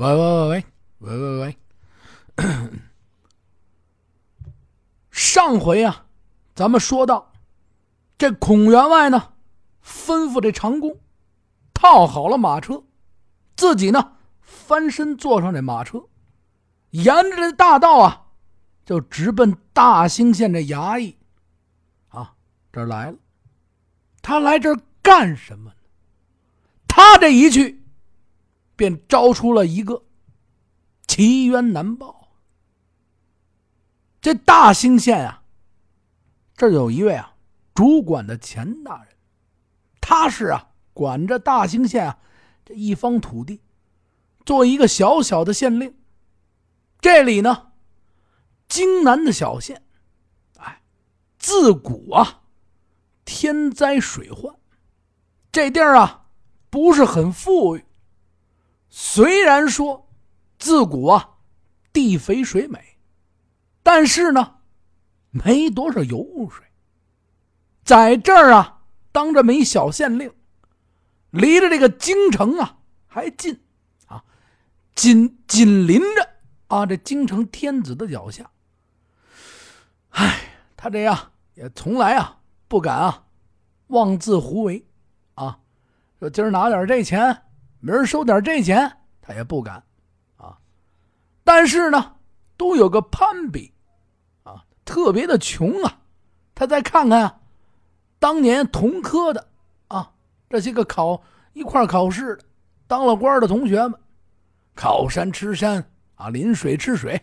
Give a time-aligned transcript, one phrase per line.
[0.00, 0.64] 喂喂喂喂
[0.98, 1.58] 喂喂喂！
[5.12, 6.06] 上回啊，
[6.54, 7.34] 咱们说到
[8.16, 9.34] 这孔员外呢，
[9.84, 10.98] 吩咐这长工
[11.74, 12.82] 套好了马车，
[13.54, 16.08] 自己呢翻身坐上这马车，
[16.92, 18.28] 沿着这大道啊，
[18.86, 21.18] 就直奔大兴县这衙役
[22.08, 22.32] 啊
[22.72, 23.18] 这儿来了。
[24.22, 25.76] 他来这儿干什么呢？
[26.88, 27.79] 他这一去，
[28.80, 30.04] 便招出了一个
[31.06, 32.30] 奇冤难报。
[34.22, 35.42] 这大兴县啊，
[36.56, 37.34] 这有一位啊
[37.74, 39.14] 主管的钱大人，
[40.00, 42.18] 他是啊管着大兴县啊
[42.64, 43.60] 这一方土地，
[44.46, 45.94] 做一个小小的县令。
[47.02, 47.72] 这里呢，
[48.66, 49.82] 京南的小县，
[50.56, 50.80] 哎，
[51.38, 52.44] 自古啊
[53.26, 54.54] 天灾水患，
[55.52, 56.28] 这地儿啊
[56.70, 57.84] 不是很富裕。
[58.90, 60.10] 虽然说
[60.58, 61.36] 自古啊
[61.92, 62.86] 地肥水美。
[63.82, 64.56] 但是呢，
[65.30, 66.64] 没多少油水。
[67.82, 70.32] 在这儿啊，当这么一小县令，
[71.30, 73.58] 离着这个京城啊还近，
[74.06, 74.22] 啊，
[74.94, 76.28] 紧紧邻着
[76.68, 78.50] 啊这京城天子的脚下。
[80.10, 80.40] 唉，
[80.76, 83.24] 他这样也从来啊不敢啊
[83.88, 84.84] 妄自胡为，
[85.34, 85.58] 啊，
[86.18, 87.44] 说今儿拿点这钱，
[87.80, 89.82] 明儿收点这钱，他也不敢，
[90.36, 90.56] 啊，
[91.42, 92.16] 但是呢。
[92.60, 93.72] 都有个攀比，
[94.42, 95.98] 啊，特别的穷啊！
[96.54, 97.40] 他再看看，
[98.18, 99.48] 当年同科的
[99.88, 100.12] 啊，
[100.50, 101.22] 这些个考
[101.54, 102.44] 一块考试的，
[102.86, 103.98] 当了官的同学们，
[104.74, 105.82] 靠山吃山
[106.16, 107.18] 啊，临水吃水，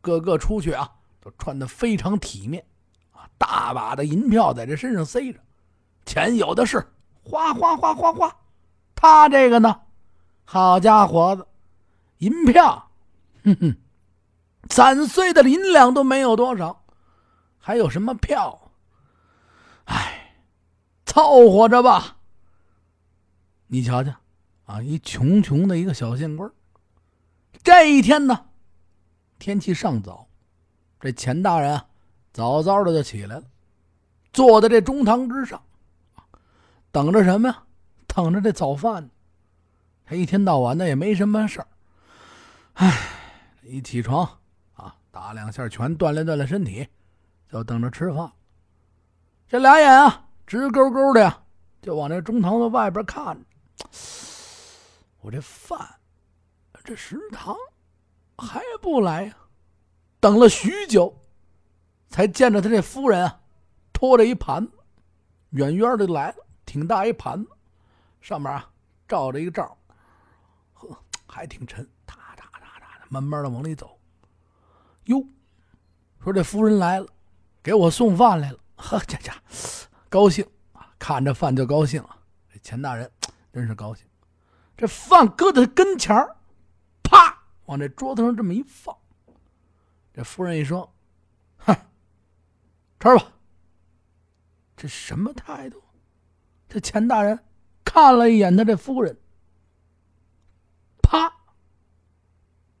[0.00, 0.90] 个个出去啊，
[1.20, 2.64] 都穿的非常体面，
[3.12, 5.38] 啊，大把的银票在这身上塞着，
[6.06, 6.82] 钱有的是，
[7.22, 8.34] 哗哗哗哗哗。
[8.94, 9.78] 他这个呢，
[10.52, 11.46] 好家伙的，
[12.18, 12.90] 银票，
[13.44, 13.76] 哼哼。
[14.68, 16.82] 攒碎的银两都没有多少，
[17.56, 18.72] 还有什么票？
[19.84, 20.34] 哎，
[21.06, 22.16] 凑合着吧。
[23.68, 24.12] 你瞧瞧，
[24.64, 26.50] 啊，一穷穷的一个小县官。
[27.62, 28.46] 这一天呢，
[29.38, 30.26] 天气尚早，
[30.98, 31.86] 这钱大人啊，
[32.32, 33.44] 早早的就起来了，
[34.32, 35.62] 坐在这中堂之上，
[36.90, 37.62] 等着什么呀？
[38.08, 39.08] 等着这早饭。
[40.10, 41.66] 他一天到晚的也没什么事儿。
[42.74, 42.98] 哎，
[43.62, 44.28] 一起床
[44.74, 44.92] 啊。
[45.12, 46.84] 打两下拳，锻炼锻炼身体，
[47.48, 48.28] 就等着吃饭。
[49.46, 51.40] 这俩眼啊，直勾勾的呀，
[51.80, 53.88] 就往这中堂的外边看着。
[55.20, 55.78] 我这饭，
[56.82, 57.54] 这食堂
[58.36, 59.36] 还不来呀？
[60.18, 61.16] 等了许久，
[62.08, 63.40] 才见着他这夫人啊，
[63.92, 64.72] 拖着一盘子，
[65.50, 66.34] 远远的来，
[66.66, 67.50] 挺大一盘子，
[68.20, 68.68] 上面啊
[69.06, 69.76] 罩着一个罩，
[71.30, 73.98] 还挺沉，哒哒哒哒的，慢慢的往里走。
[75.04, 75.24] 哟，
[76.22, 77.06] 说这夫人来了，
[77.62, 78.58] 给我送饭来了。
[78.76, 79.34] 呵，家家
[80.08, 82.18] 高兴啊，看着饭就高兴啊。
[82.52, 83.10] 这钱大人
[83.52, 84.06] 真是高兴。
[84.76, 86.16] 这饭搁在跟前，
[87.02, 88.96] 啪，往这桌子上这么一放。
[90.12, 90.92] 这夫人一说
[91.58, 91.74] ：“哼，
[92.98, 93.32] 吃吧。”
[94.76, 95.82] 这什么态度？
[96.66, 97.38] 这钱大人
[97.84, 99.14] 看了一眼他这夫人，
[101.02, 101.30] 啪，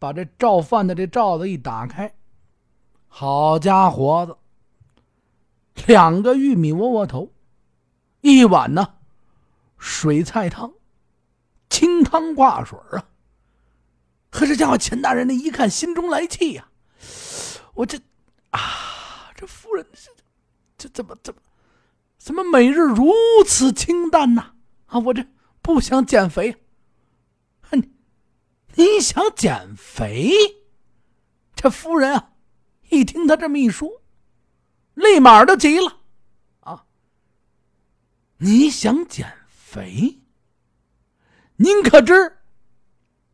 [0.00, 2.12] 把这罩饭的这罩子一打开。
[3.06, 4.36] 好家伙子，
[5.86, 7.30] 两个玉米窝窝头，
[8.22, 8.94] 一碗呢
[9.76, 10.72] 水菜汤，
[11.68, 13.06] 清汤挂水啊！
[14.30, 16.68] 可这家伙钱大人那一看，心中来气呀！
[17.74, 17.98] 我这
[18.50, 20.10] 啊，这夫人这
[20.78, 21.40] 这怎么怎么
[22.16, 23.12] 怎么每日如
[23.46, 24.52] 此清淡呢？
[24.86, 25.26] 啊，我这
[25.60, 26.56] 不想减肥。
[28.74, 30.32] 你想减肥？
[31.54, 32.30] 这夫人啊！
[32.88, 34.02] 一听他这么一说，
[34.94, 35.98] 立马就急了，
[36.60, 36.84] 啊！
[38.38, 40.20] 你想减肥？
[41.56, 42.38] 您可知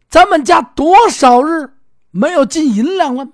[0.08, 1.78] 咱们家多少日
[2.10, 3.32] 没有进银两了吗？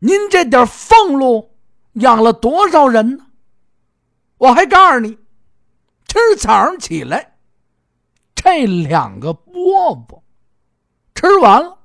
[0.00, 1.56] 您这点俸禄
[1.94, 3.26] 养了多少人呢？
[4.36, 5.18] 我还告诉你，
[6.06, 7.38] 今儿早上起来，
[8.34, 10.19] 这两个饽饽
[11.20, 11.78] 吃完了，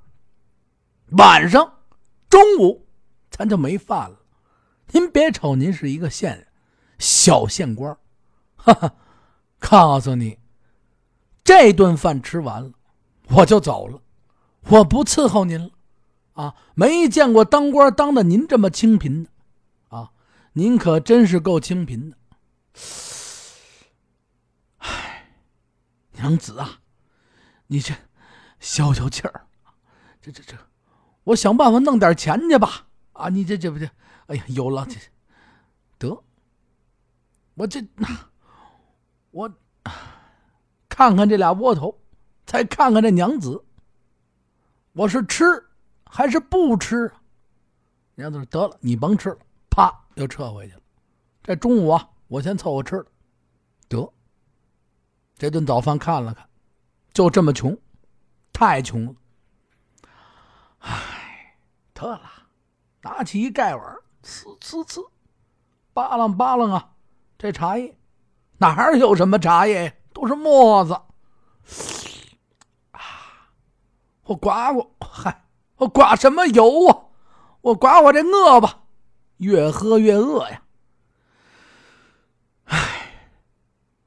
[1.10, 1.80] 晚上、
[2.30, 2.86] 中午。
[3.28, 4.18] 咱就没饭了。
[4.92, 6.48] 您别瞅您是一个县
[6.98, 7.94] 小县官，
[8.56, 8.94] 哈哈，
[9.58, 10.38] 告诉你，
[11.44, 12.72] 这顿饭吃完了，
[13.28, 14.00] 我就走了，
[14.68, 15.70] 我不伺候您了，
[16.32, 19.30] 啊，没见过当官当的您这么清贫的，
[19.90, 20.12] 啊，
[20.54, 22.16] 您可真是够清贫的。
[24.78, 25.28] 唉，
[26.12, 26.80] 娘子啊，
[27.66, 27.92] 你这
[28.60, 29.46] 消消气儿，
[30.20, 30.56] 这这这，
[31.24, 32.86] 我想办法弄点钱去吧。
[33.12, 33.88] 啊，你这这不这，
[34.26, 34.98] 哎呀，有了这，
[35.98, 36.22] 得，
[37.54, 37.82] 我这
[39.30, 39.50] 我
[40.88, 41.98] 看看这俩窝头，
[42.44, 43.64] 再看看这娘子，
[44.92, 45.44] 我是吃
[46.04, 47.10] 还是不吃？
[48.14, 49.38] 娘子说得了，你甭吃了，
[49.70, 50.80] 啪又撤回去了。
[51.42, 53.06] 这中午啊，我先凑合吃了，
[53.88, 54.12] 得。
[55.38, 56.48] 这顿早饭看了看，
[57.12, 57.76] 就这么穷，
[58.56, 59.14] 太穷了。
[60.78, 61.58] 唉，
[61.92, 62.22] 得了。
[63.02, 63.84] 拿起一盖碗，
[64.22, 65.10] 呲呲呲，
[65.92, 66.94] 扒拉扒拉啊！
[67.36, 67.98] 这茶叶
[68.56, 70.94] 哪儿有什么茶叶，都是沫子。
[72.92, 73.52] 啊！
[74.22, 75.44] 我刮刮，嗨，
[75.76, 77.04] 我刮什么油啊？
[77.60, 78.84] 我刮我这饿吧，
[79.36, 80.62] 越喝越饿呀！
[82.64, 83.28] 唉，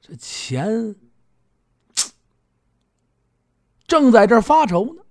[0.00, 0.96] 这钱
[3.90, 5.02] 正在这发愁呢，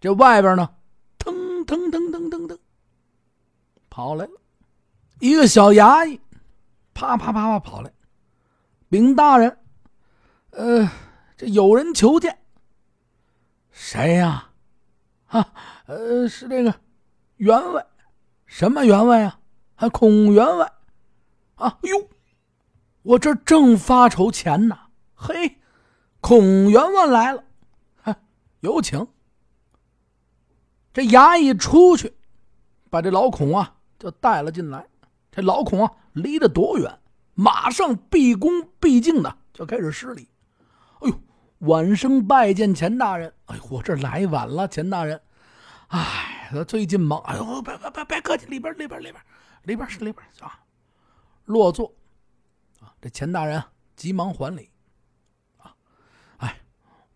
[0.00, 0.70] 这外边呢，
[1.18, 2.56] 腾腾腾腾腾腾。
[3.90, 4.32] 跑来了，
[5.18, 6.20] 一个小衙役，
[6.94, 7.92] 啪啪啪啪跑来，
[8.88, 9.58] 禀大人，
[10.50, 10.88] 呃，
[11.36, 12.38] 这有人求见。
[13.72, 14.50] 谁呀？
[15.26, 15.52] 啊，
[15.86, 16.72] 呃，是这个
[17.38, 17.84] 员外，
[18.44, 19.40] 什么员外啊？
[19.74, 20.72] 还孔员外？
[21.56, 22.08] 啊，哟，
[23.02, 24.78] 我这正发愁钱呢。
[25.12, 25.58] 嘿，
[26.20, 27.42] 孔员外来了，
[28.60, 29.06] 有请。
[30.92, 32.16] 这衙役出去，
[32.90, 33.74] 把这老孔啊。
[33.98, 34.86] 就带了进来，
[35.32, 37.00] 这老孔啊，离得多远，
[37.32, 40.28] 马上毕恭毕敬的就开始施礼。
[41.00, 41.18] 哎呦，
[41.60, 43.32] 晚生拜见钱大人。
[43.46, 45.18] 哎呦，我这来晚了，钱大人。
[45.88, 47.18] 哎，他最近忙。
[47.20, 49.14] 哎呦，别别别别客气，里边里边里边
[49.62, 50.60] 里边是里边啊。
[51.46, 51.94] 落座
[52.80, 53.64] 啊，这钱大人
[53.96, 54.70] 急忙还礼
[55.56, 55.74] 啊。
[56.36, 56.60] 哎，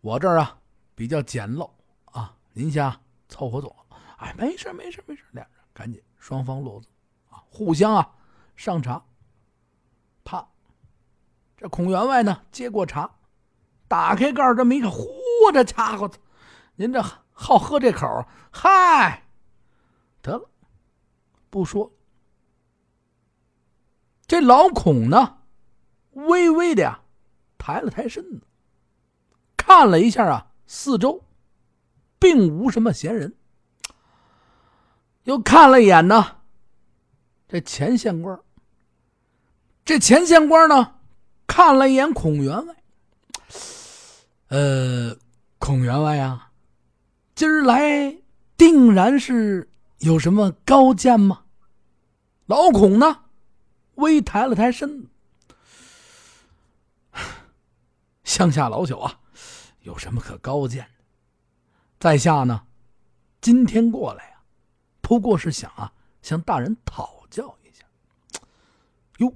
[0.01, 0.59] 我这儿啊
[1.01, 1.71] 比较简陋
[2.13, 2.95] 啊，您先
[3.27, 3.75] 凑合坐。
[4.19, 5.99] 哎，没事没事没事，俩人赶紧。
[6.19, 6.91] 双方落座，
[7.31, 8.17] 啊，互相啊
[8.55, 9.03] 上茶。
[10.25, 10.47] 啪，
[11.57, 13.11] 这孔员外呢接过茶，
[13.89, 15.07] 打开盖这么一看，嚯，
[15.55, 16.11] 这家伙，
[16.75, 17.03] 您这
[17.33, 18.07] 好喝这口，
[18.53, 19.23] 嗨，
[20.21, 20.51] 得了，
[21.49, 21.91] 不说。
[24.27, 25.39] 这老孔呢，
[26.11, 27.01] 微微的呀
[27.57, 28.47] 抬了抬身子，
[29.57, 31.25] 看了一下啊四周，
[32.21, 33.35] 并无什么闲人。
[35.25, 36.37] 又看了一眼呢，
[37.49, 38.39] 这前县官
[39.85, 41.01] 这前县官呢，
[41.49, 42.77] 看了一眼孔员外。
[44.47, 45.17] 呃，
[45.59, 46.53] 孔员外啊，
[47.35, 48.17] 今儿来
[48.57, 49.69] 定然是
[49.99, 51.47] 有什么高见吗？
[52.47, 53.25] 老孔呢，
[53.97, 55.09] 微抬了抬身子。
[58.23, 59.20] 乡下老朽啊，
[59.91, 61.05] 有什么可高见的？
[61.99, 62.63] 在下呢，
[63.41, 64.43] 今天过来呀。
[65.01, 65.93] 不过是想啊，
[66.23, 67.85] 向大人讨教一下。
[69.19, 69.35] 哟，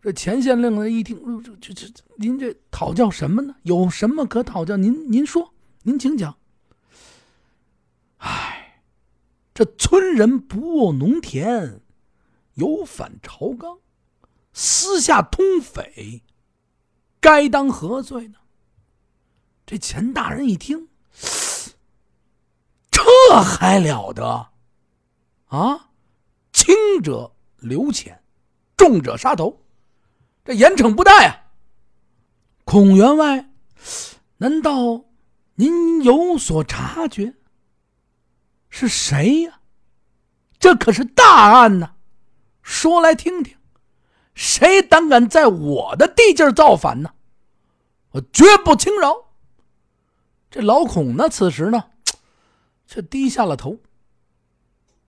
[0.00, 3.56] 这前县令呢一听，这这这，您这讨教什么呢？
[3.62, 4.76] 有什么可讨教？
[4.76, 6.36] 您您说，您请讲。
[8.18, 8.80] 唉，
[9.52, 11.80] 这村人不务农田，
[12.54, 13.80] 有反朝纲，
[14.52, 16.22] 私下通匪，
[17.20, 18.38] 该当何罪呢？
[19.66, 20.88] 这钱大人一听，
[22.90, 23.02] 这
[23.42, 24.50] 还了得！
[25.46, 25.88] 啊，
[26.52, 28.22] 轻者留钱，
[28.76, 29.62] 重者杀头，
[30.44, 31.44] 这严惩不贷啊！
[32.64, 33.50] 孔员外，
[34.36, 35.04] 难道
[35.54, 37.34] 您有所察觉？
[38.68, 39.60] 是谁呀？
[40.58, 41.94] 这可是大案呢，
[42.62, 43.56] 说来听听。
[44.34, 47.14] 谁胆敢在我的地界造反呢？
[48.10, 49.23] 我绝不轻饶。
[50.54, 51.90] 这老孔呢，此时呢，
[52.86, 53.80] 却低下了头。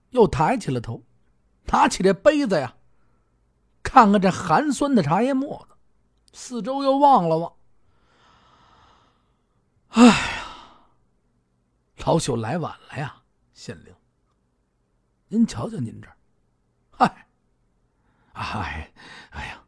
[0.09, 1.01] 又抬起了头，
[1.67, 2.75] 拿起这杯子呀，
[3.81, 5.77] 看看这寒酸的茶叶沫子，
[6.33, 7.53] 四周又望了望。
[9.87, 10.15] 哎呀，
[11.99, 13.21] 老朽来晚了呀，
[13.53, 13.95] 县令。
[15.29, 16.17] 您瞧瞧您这儿，
[16.91, 17.25] 嗨，
[18.33, 18.91] 哎，
[19.29, 19.63] 哎呀，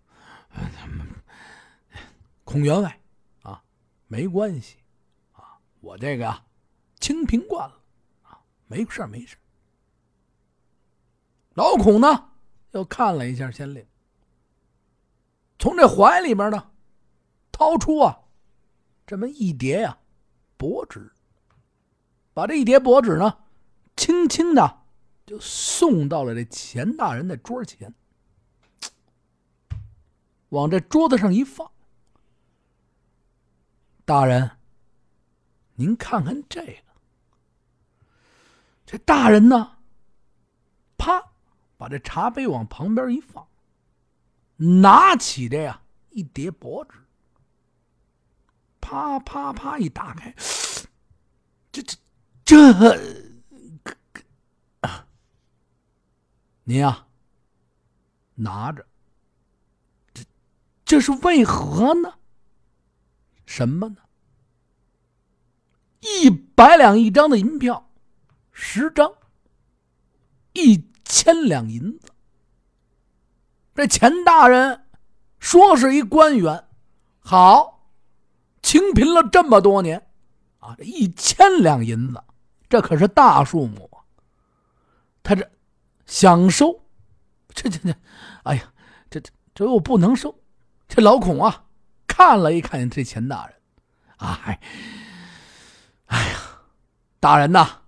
[2.43, 2.99] 孔员外
[3.43, 3.63] 啊，
[4.07, 4.75] 没关系，
[5.81, 6.45] 我这个啊，
[6.99, 7.81] 清贫惯了
[8.23, 9.37] 啊，没事没事
[11.53, 12.31] 老孔呢，
[12.71, 13.85] 又看了一下县令，
[15.57, 16.71] 从这怀里边呢，
[17.51, 18.19] 掏出啊，
[19.05, 19.97] 这么一叠呀，
[20.57, 21.11] 薄纸，
[22.33, 23.39] 把这一叠薄纸呢，
[23.95, 24.83] 轻轻的
[25.25, 27.93] 就送到了这钱大人的桌前，
[30.49, 31.69] 往这桌子上一放。
[34.05, 34.49] 大人，
[35.79, 36.83] 您看看这个，
[38.85, 39.77] 这大人呢，
[40.97, 41.31] 啪，
[41.77, 43.47] 把这茶杯往旁边一放，
[44.57, 46.97] 拿起这呀一叠薄纸，
[48.81, 50.35] 啪啪啪一打开，
[51.71, 51.81] 这
[52.43, 52.99] 这这，
[56.65, 57.07] 您啊，
[58.35, 58.85] 拿着，
[60.13, 60.25] 这
[60.83, 62.15] 这是为何呢？
[63.45, 64.01] 什么呢？
[65.99, 67.89] 一百两一张的银票。
[68.51, 69.13] 十张，
[70.53, 72.11] 一千两银子。
[73.73, 74.85] 这钱大人
[75.39, 76.65] 说是一官员，
[77.19, 77.89] 好，
[78.61, 80.09] 清贫了这么多年，
[80.59, 82.21] 啊，这一千两银子，
[82.67, 83.89] 这可是大数目。
[85.23, 85.49] 他这
[86.05, 86.77] 想收，
[87.53, 87.95] 这这这，
[88.43, 88.73] 哎呀，
[89.09, 90.37] 这这这又不能收。
[90.89, 91.63] 这老孔啊，
[92.05, 93.55] 看了一看这钱大人，
[94.17, 94.59] 哎，
[96.09, 96.39] 哎呀，
[97.19, 97.81] 大人呐。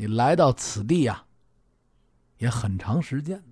[0.00, 1.24] 你来到此地呀，
[2.36, 3.42] 也很长时间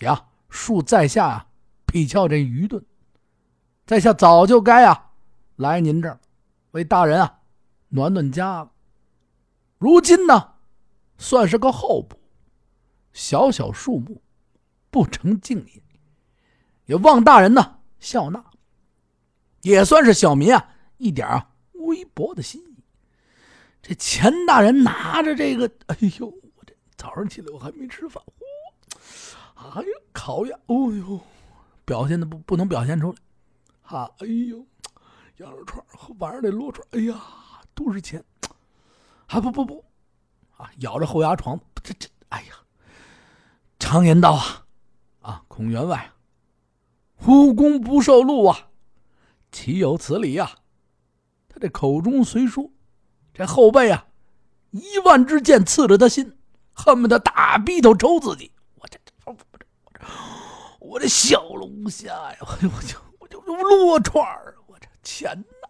[0.00, 0.26] 呀。
[0.50, 1.46] 恕在下啊，
[1.86, 2.84] 比较这愚钝，
[3.86, 5.12] 在下早就该啊
[5.56, 6.20] 来您这儿，
[6.72, 7.40] 为大人啊
[7.88, 8.72] 暖暖家了。
[9.78, 10.56] 如今呢，
[11.16, 12.20] 算是个候补，
[13.12, 14.20] 小小数目，
[14.90, 15.82] 不成敬意，
[16.84, 18.44] 也望大人呢笑纳，
[19.62, 22.69] 也算是小民啊一点微薄的心。
[23.82, 28.22] 这钱大人拿着这个，哎呦，我这早上起来我还没吃饭，
[29.56, 31.20] 哦，哎呀，烤鸭，哦呦，
[31.84, 33.18] 表现的不不能表现出来，
[33.82, 34.64] 哈，哎呦，
[35.38, 37.18] 羊肉串和晚上得撸串，哎呀，
[37.74, 38.22] 都是钱，
[39.26, 39.84] 还不不不，
[40.56, 42.54] 啊，咬着后牙床，这这，哎呀，
[43.78, 44.66] 常言道啊，
[45.22, 46.12] 啊，孔员外，
[47.26, 48.68] 无功不受禄啊，
[49.50, 50.50] 岂有此理呀？
[51.48, 52.70] 他这口中虽说。
[53.40, 54.04] 这后背啊，
[54.70, 56.36] 一万支箭刺着他心，
[56.74, 58.52] 恨不得大鼻头抽自己。
[58.74, 60.06] 我这这我这
[60.78, 65.68] 我这小龙虾呀，我就我就撸串儿，我这钱呐，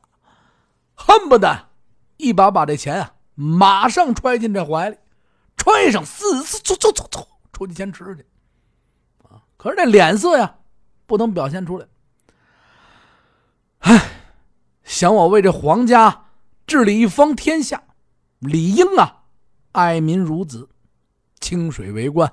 [0.97, 1.69] 恨不得
[2.17, 4.97] 一把把这钱啊，马上揣进这怀里，
[5.57, 8.27] 揣上，嘶嘶走走走走，出去先吃去。
[9.57, 10.57] 可是这脸色呀，
[11.07, 11.87] 不能表现出来。
[13.79, 14.11] 唉，
[14.83, 16.25] 想我为这皇家。
[16.71, 17.83] 治理一方天下，
[18.39, 19.25] 理应啊，
[19.73, 20.71] 爱民如子，
[21.41, 22.33] 清水为官。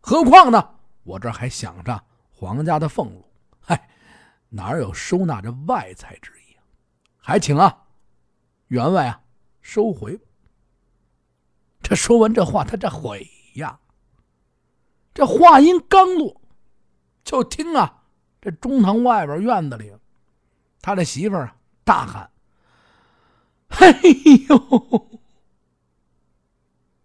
[0.00, 3.22] 何况呢，我这还想着皇家的俸禄，
[3.60, 3.90] 嗨，
[4.48, 6.64] 哪有收纳这外财之意啊？
[7.18, 7.82] 还请啊，
[8.68, 9.20] 员外啊，
[9.60, 10.18] 收回。
[11.82, 13.78] 这说完这话，他这悔呀。
[15.12, 16.40] 这话音刚落，
[17.24, 18.04] 就听啊，
[18.40, 19.92] 这中堂外边院子里，
[20.80, 21.54] 他的媳妇儿
[21.84, 22.30] 大喊。
[23.68, 24.00] 哎
[24.48, 25.08] 呦！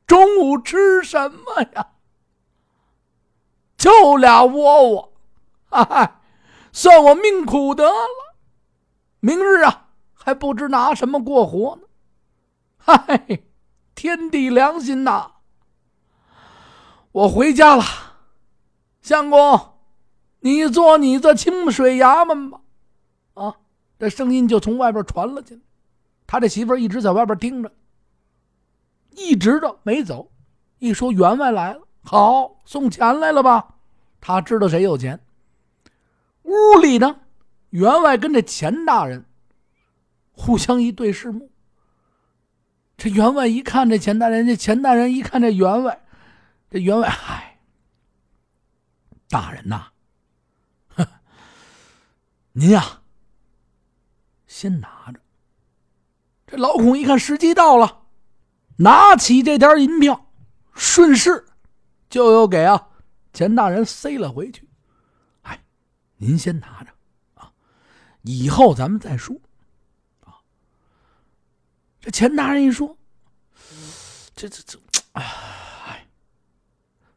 [0.08, 1.92] 中午吃什么呀？
[3.78, 5.14] 就俩窝窝，
[5.70, 6.22] 哎，
[6.72, 7.96] 算我命苦得了。
[9.20, 11.84] 明日啊，还不知拿什么过活呢。
[12.78, 13.44] 嗨，
[13.96, 15.32] 天地良心呐！
[17.12, 17.84] 我回家了。
[19.02, 19.78] 相公，
[20.42, 22.62] 你做你的清水衙门吧。
[23.34, 23.56] 啊，
[23.98, 25.64] 这声音就从外边传了进来。
[26.32, 27.70] 他这媳妇一直在外边盯着，
[29.18, 30.32] 一直都没走。
[30.80, 33.76] 一说员外来了，好送钱来了吧？
[34.22, 35.20] 他知道谁有钱。
[36.44, 37.20] 屋里呢，
[37.72, 39.26] 员外跟这钱大人
[40.32, 41.52] 互相一对视目。
[42.96, 46.02] 这员外一看这钱大人，这钱大人一看这员外，
[46.70, 47.60] 这员外嗨，
[49.28, 49.92] 大人呐，
[52.54, 53.02] 您呀，
[54.48, 55.20] 先拿着。
[56.52, 58.02] 这老孔一看时机到了，
[58.76, 60.30] 拿起这点银票，
[60.74, 61.46] 顺势
[62.10, 62.90] 就又给啊
[63.32, 64.68] 钱大人塞了回去。
[65.44, 65.64] 哎，
[66.18, 66.92] 您先拿着
[67.36, 67.54] 啊，
[68.24, 69.34] 以后咱们再说
[70.26, 70.44] 啊。
[72.02, 72.98] 这钱大人一说，
[74.36, 74.78] 这这这，
[75.14, 76.06] 哎，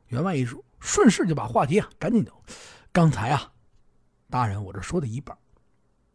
[0.07, 2.33] 员外一说，顺势就把话题啊赶紧就，
[2.93, 3.51] 刚才啊，
[4.31, 5.37] 大人我这说的一半，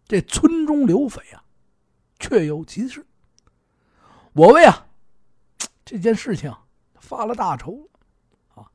[0.08, 1.44] 这村中刘匪啊，
[2.18, 3.06] 确有其事。
[4.34, 4.88] 我为啊
[5.84, 6.54] 这件事情
[7.00, 7.90] 发了大愁
[8.54, 8.70] 啊！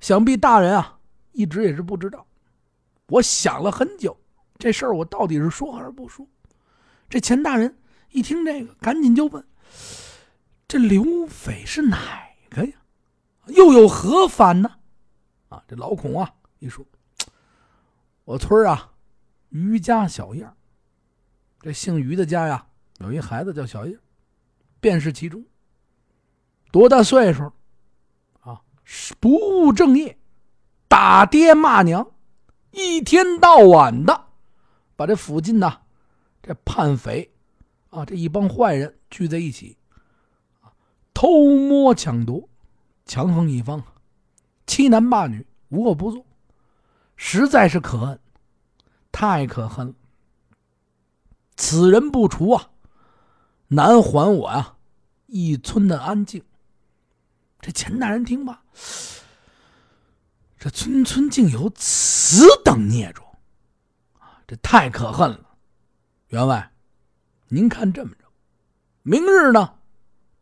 [0.00, 0.98] 想必大人啊
[1.32, 2.26] 一直也是不知道。
[3.06, 4.18] 我想了很久，
[4.58, 6.26] 这事儿我到底是说还是不说？
[7.08, 7.78] 这钱大人
[8.10, 9.46] 一听这个，赶紧就问
[10.68, 12.72] ：“这刘匪是哪个呀？
[13.46, 14.76] 又有何反呢？”
[15.48, 16.84] 啊，这老孔啊一说
[18.24, 18.92] ：“我村啊
[19.50, 20.52] 于家小燕，
[21.60, 22.66] 这姓于的家呀
[22.98, 23.98] 有一孩子叫小燕。”
[24.80, 25.44] 便是其中，
[26.70, 27.52] 多大岁数？
[28.40, 28.62] 啊，
[29.18, 30.16] 不务正业，
[30.88, 32.10] 打爹骂娘，
[32.70, 34.26] 一天到晚的
[34.96, 35.80] 把这附近呐，
[36.42, 37.30] 这叛匪
[37.90, 39.76] 啊，这一帮坏人聚在一起，
[41.12, 42.48] 偷摸抢夺，
[43.04, 43.82] 强横一方，
[44.66, 46.24] 欺男霸女，无恶不作，
[47.16, 48.20] 实在是可恨，
[49.10, 49.94] 太可恨了。
[51.56, 52.70] 此人不除啊，
[53.68, 54.76] 难还我呀
[55.26, 56.42] 一村的安静。
[57.60, 58.62] 这钱大人听罢，
[60.58, 63.26] 这村村竟有此等孽种
[64.18, 64.40] 啊！
[64.46, 65.56] 这太可恨了。
[66.28, 66.72] 员外，
[67.48, 68.24] 您看这么着，
[69.02, 69.74] 明日呢，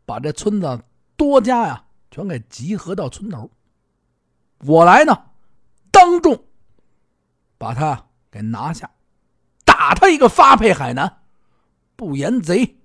[0.05, 0.83] 把这村子
[1.15, 3.49] 多家呀全给集合到村头，
[4.59, 5.31] 我来呢，
[5.91, 6.45] 当众
[7.57, 8.91] 把他给拿下。
[9.65, 11.23] 打他一个发配海南，
[11.95, 12.76] 不言贼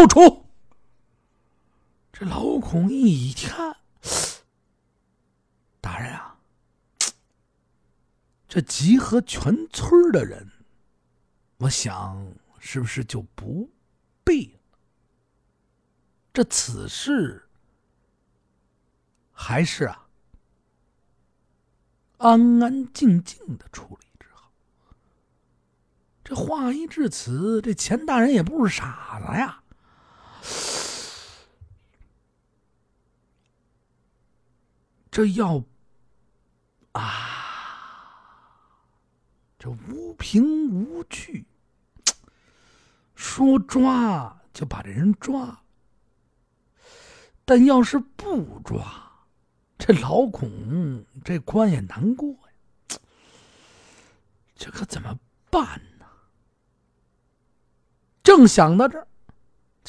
[0.00, 0.46] 不出。
[2.10, 3.76] 这老孔一看，
[5.80, 6.38] 大人啊，
[8.48, 10.50] 这集合全村的人，
[11.58, 13.70] 我想是不是就不
[14.24, 14.60] 必了？
[16.32, 17.48] 这此事
[19.32, 20.08] 还是啊，
[22.18, 24.50] 安安静静的处理之好。
[26.24, 29.59] 这话一至此，这钱大人也不是傻子呀。
[35.10, 35.64] 这要
[36.92, 38.80] 啊，
[39.58, 41.44] 这无凭无据，
[43.14, 45.62] 说抓就把这人抓。
[47.44, 49.26] 但要是不抓，
[49.76, 52.38] 这老孔这关也难过呀。
[54.54, 55.18] 这可怎么
[55.50, 56.06] 办呢？
[58.22, 59.08] 正想到这儿，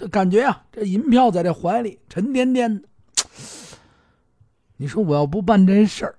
[0.02, 2.90] 就感觉啊，这银票在这怀里沉甸甸的。
[4.78, 6.18] 你说我要不办这事儿，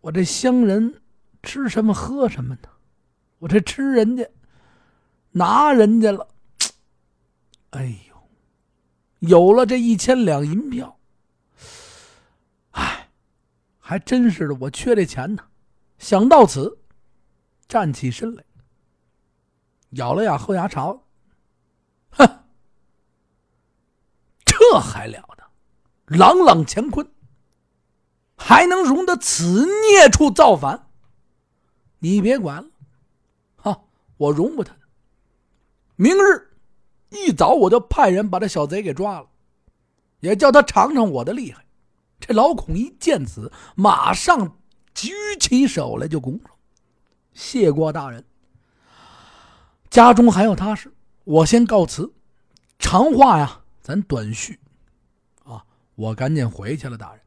[0.00, 1.02] 我这乡人
[1.42, 2.70] 吃什么喝什么呢？
[3.38, 4.26] 我这吃人家，
[5.32, 6.26] 拿人家了。
[7.68, 8.16] 哎呦，
[9.18, 10.98] 有了这一千两银票，
[12.70, 13.10] 哎，
[13.78, 15.44] 还真是的，我缺这钱呢。
[15.98, 16.78] 想到此，
[17.68, 18.42] 站起身来，
[19.90, 21.04] 咬了咬后牙槽。
[22.10, 22.26] 哼，
[24.70, 26.16] 这还了得！
[26.16, 27.10] 朗朗乾坤，
[28.36, 30.90] 还能容得此孽畜造反？
[32.00, 32.68] 你别管了，
[33.56, 33.80] 哈，
[34.18, 34.76] 我容不他。
[35.96, 36.50] 明日
[37.08, 39.26] 一早我就派人把这小贼给抓了，
[40.20, 41.64] 也叫他尝尝我的厉害。
[42.20, 44.58] 这老孔一见此，马上
[44.92, 46.50] 举起手来就拱手
[47.32, 48.22] ：“谢过大人，
[49.88, 50.92] 家中还有他事。”
[51.24, 52.12] 我先告辞，
[52.78, 54.60] 长话呀，咱短叙。
[55.44, 57.22] 啊，我赶紧回去了，大人。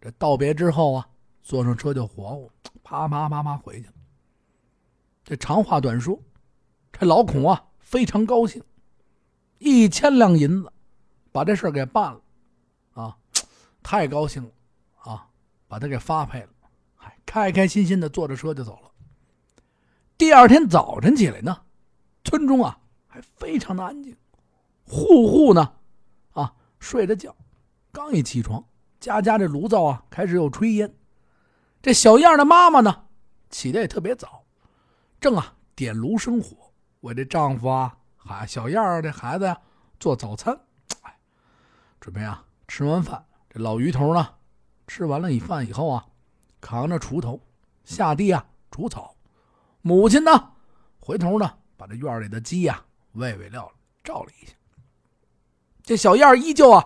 [0.00, 1.08] 这道别之后啊，
[1.42, 2.48] 坐上车就活乎，
[2.84, 3.92] 啪啪啪啪回去了。
[5.24, 6.16] 这长话短说，
[6.92, 8.62] 这老孔啊非常高兴，
[9.58, 10.72] 一千两银子
[11.32, 12.22] 把这事给办了，
[12.92, 13.18] 啊，
[13.82, 14.50] 太高兴了，
[15.10, 15.28] 啊，
[15.66, 16.50] 把他给发配了，
[16.94, 18.92] 还开开心心的坐着车就走了。
[20.16, 21.62] 第二天早晨起来呢，
[22.22, 22.78] 村中啊。
[23.06, 24.16] 还非常的安静，
[24.86, 25.74] 户户呢，
[26.32, 27.34] 啊睡着觉，
[27.90, 28.64] 刚一起床，
[29.00, 30.94] 家家这炉灶啊开始有炊烟。
[31.80, 33.06] 这小燕的妈妈呢，
[33.50, 34.44] 起的也特别早，
[35.20, 39.60] 正啊点炉生火，为这丈夫啊，还小燕儿这孩子呀
[39.98, 40.58] 做早餐。
[41.02, 41.18] 哎，
[42.00, 44.34] 准备啊吃完饭，这老鱼头呢
[44.86, 46.06] 吃完了一饭以后啊，
[46.60, 47.40] 扛着锄头
[47.84, 49.14] 下地啊除草。
[49.82, 50.52] 母亲呢
[50.98, 52.84] 回头呢把这院里的鸡呀。
[53.12, 53.70] 喂喂料
[54.02, 54.52] 照了一下，
[55.84, 56.82] 这小燕依旧啊，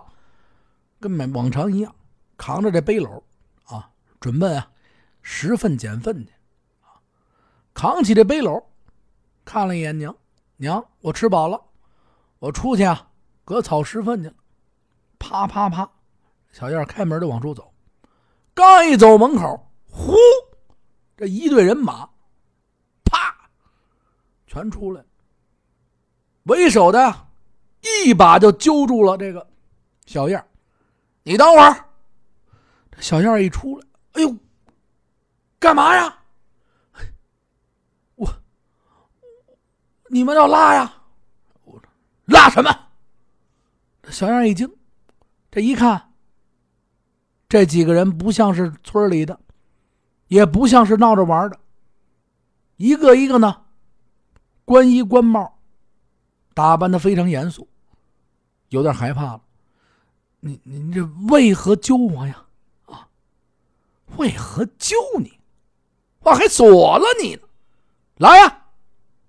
[0.98, 1.94] 跟往常一样，
[2.36, 3.22] 扛着这背篓
[3.64, 4.70] 啊，准备啊
[5.22, 6.32] 拾粪捡粪去。
[7.72, 8.64] 扛起这背篓，
[9.44, 10.16] 看了一眼娘，
[10.56, 11.62] 娘，我吃饱了，
[12.40, 13.08] 我出去啊，
[13.44, 14.34] 割草拾粪去。
[15.20, 15.88] 啪啪啪，
[16.50, 17.72] 小燕开门就往出走，
[18.52, 20.16] 刚一走门口，呼，
[21.16, 22.10] 这一队人马，
[23.04, 23.48] 啪，
[24.48, 25.04] 全出来。
[26.44, 27.27] 为首的，
[27.80, 29.46] 一把就揪住了这个
[30.06, 30.44] 小燕
[31.22, 31.84] 你等会儿。
[32.90, 34.36] 这小燕一出来，哎呦，
[35.58, 36.18] 干嘛呀？
[38.16, 38.28] 我，
[40.08, 40.92] 你们要拉呀？
[42.24, 42.70] 拉什么？
[44.10, 44.68] 小燕一惊，
[45.50, 46.12] 这一看，
[47.48, 49.38] 这几个人不像是村里的，
[50.28, 51.58] 也不像是闹着玩的，
[52.76, 53.64] 一个一个呢，
[54.64, 55.57] 官衣官帽。
[56.58, 57.68] 打扮的非常严肃，
[58.70, 59.40] 有点害怕了。
[60.40, 62.44] 你你这为何救我呀？
[62.86, 63.06] 啊，
[64.16, 65.38] 为何救你？
[66.18, 67.42] 我还锁了你呢！
[68.16, 68.64] 来呀，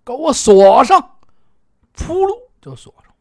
[0.04, 1.18] 给我锁上！
[1.94, 3.14] 扑噜就锁上。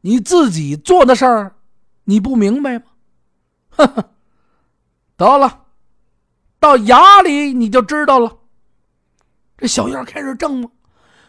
[0.00, 1.54] 你自己做的事儿，
[2.04, 2.84] 你不明白吗？
[3.72, 4.10] 呵呵，
[5.18, 5.66] 得了，
[6.58, 8.38] 到衙里你就知道了。
[9.58, 10.70] 这小燕开始挣了，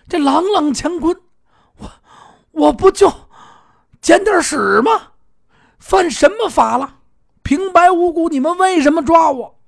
[0.07, 1.21] 这朗朗乾坤，
[2.57, 3.11] 我不就
[4.01, 5.13] 捡点屎吗？
[5.79, 7.01] 犯什么法了？
[7.43, 9.59] 平白无故，你们为什么抓我？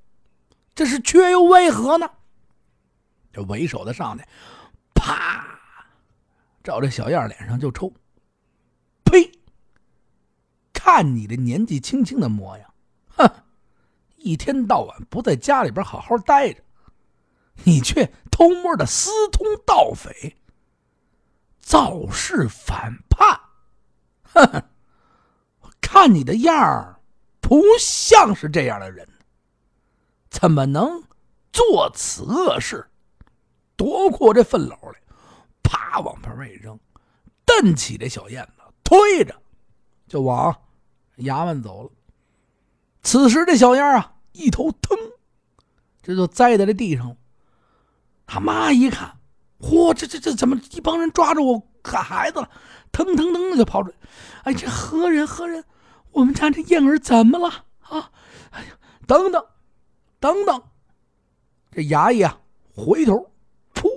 [0.73, 2.09] 这是却又为何呢？
[3.31, 4.25] 这为首的上去，
[4.95, 5.45] 啪，
[6.63, 7.93] 照这小燕脸上就抽。
[9.03, 9.31] 呸！
[10.73, 12.73] 看你这年纪轻轻的模样，
[13.15, 13.29] 哼，
[14.17, 16.63] 一天到晚不在家里边好好待着，
[17.63, 20.35] 你却偷摸的私通盗匪，
[21.69, 23.39] 造势反叛，
[24.23, 24.63] 哼哼。
[25.79, 26.99] 看你的样儿，
[27.39, 29.07] 不像是这样的人，
[30.31, 31.03] 怎么能
[31.53, 32.89] 做此恶事？
[33.75, 34.99] 夺过这粪篓来，
[35.61, 36.79] 啪往盆外一扔，
[37.45, 39.39] 蹬起这小燕子，推着
[40.07, 40.59] 就往
[41.17, 41.91] 衙门走了。
[43.03, 44.97] 此时这小燕啊，一头腾，
[46.01, 47.15] 这就栽在这地上。
[48.25, 49.18] 他妈一看，
[49.59, 52.49] 嚯，这这这怎么一帮人抓着我看孩子了？
[52.91, 53.95] 腾腾腾的就跑出来，
[54.43, 55.63] 哎，这何人何人？
[56.11, 57.47] 我们家这燕儿怎么了
[57.81, 58.11] 啊？
[58.49, 59.45] 哎呀，等等，
[60.19, 60.63] 等等！
[61.71, 62.39] 这衙役啊，
[62.75, 63.31] 回头，
[63.75, 63.87] 噗，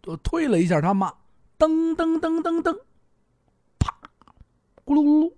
[0.00, 1.12] 就推了一下他妈，
[1.58, 2.78] 噔噔噔噔噔，
[3.80, 3.92] 啪，
[4.84, 5.32] 咕噜噜噜，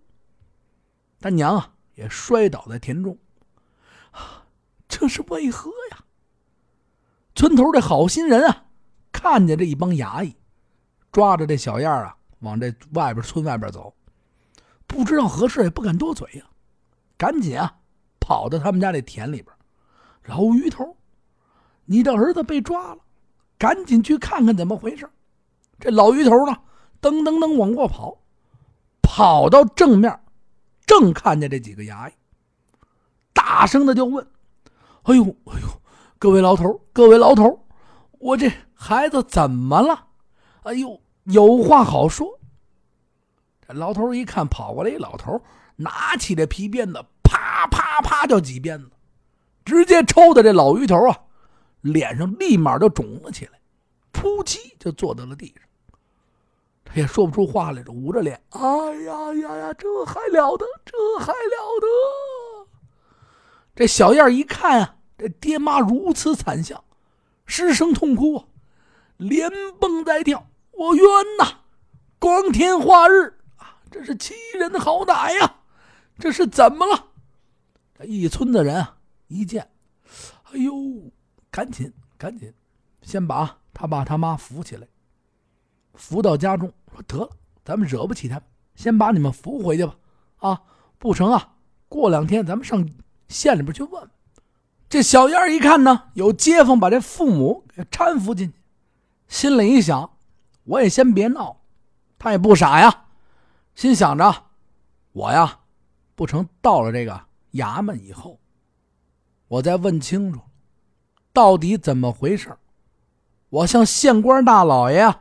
[1.19, 3.17] 他娘啊也摔倒在田中。
[4.11, 4.45] 啊，
[4.87, 6.05] 这是为何呀？
[7.35, 8.67] 村头这好心人啊，
[9.21, 10.37] 看见这一帮衙役
[11.11, 12.15] 抓着这小燕啊。
[12.41, 13.93] 往这外边村外边走，
[14.87, 16.45] 不知道何事，也不敢多嘴呀，
[17.17, 17.79] 赶紧啊，
[18.21, 19.53] 跑到他们家这田里边。
[20.23, 20.97] 老于头，
[21.85, 23.01] 你的儿子被抓了，
[23.59, 25.11] 赶紧去看看怎么回事。
[25.81, 26.57] 这老于头呢，
[27.03, 28.19] 噔噔噔往过跑，
[29.03, 30.21] 跑到正面，
[30.87, 32.13] 正看见这几个衙役，
[33.33, 34.25] 大声的就问
[35.03, 35.83] ：“哎呦，哎呦，
[36.21, 37.67] 各位老头，各位老头，
[38.21, 38.49] 我这
[38.81, 40.07] 孩子怎么了？
[40.63, 42.39] 哎呦！”有话好说。
[43.67, 45.39] 这老头一看跑过来，一老头
[45.77, 48.91] 拿起这皮鞭子，啪啪啪就几鞭子，
[49.63, 51.19] 直接抽的这老鱼头啊，
[51.83, 53.61] 脸上立马就肿了起来，
[54.11, 55.63] 扑叽就坐到了地上。
[56.83, 62.69] 他也说不出话来，捂着脸，哎呀呀呀，这还了得，这还了得！
[63.77, 66.83] 这小燕一看啊，这爹妈如此惨相，
[67.45, 68.45] 失声痛哭啊，
[69.19, 70.47] 连蹦带跳。
[70.73, 71.05] 我冤
[71.39, 71.61] 呐！
[72.21, 75.57] 光天化日啊，这是欺人好歹呀！
[76.19, 77.05] 这是怎么了？
[77.97, 78.97] 这一村子人啊，
[79.29, 79.71] 一见，
[80.45, 80.73] 哎呦，
[81.51, 82.53] 赶紧赶紧，
[83.03, 84.87] 先把他爸他妈扶起来，
[85.95, 86.73] 扶到家中。
[86.93, 87.31] 说得了，
[87.65, 88.41] 咱们惹不起他，
[88.75, 89.97] 先把你们扶回去吧。
[90.39, 90.63] 啊，
[90.99, 91.55] 不成啊，
[91.89, 92.89] 过两天咱们上
[93.29, 94.11] 县里边去问。
[94.89, 98.58] 这小燕一看呢，有街坊把这父母给搀扶进去，
[99.29, 100.11] 心里一想。
[100.65, 101.63] 我也先别闹，
[102.19, 103.07] 他也不傻呀，
[103.75, 104.45] 心想着，
[105.13, 105.61] 我呀，
[106.15, 107.19] 不成到了这个
[107.53, 108.39] 衙门以后，
[109.47, 110.43] 我再问清楚，
[111.33, 112.55] 到底怎么回事
[113.49, 115.15] 我向县官大老爷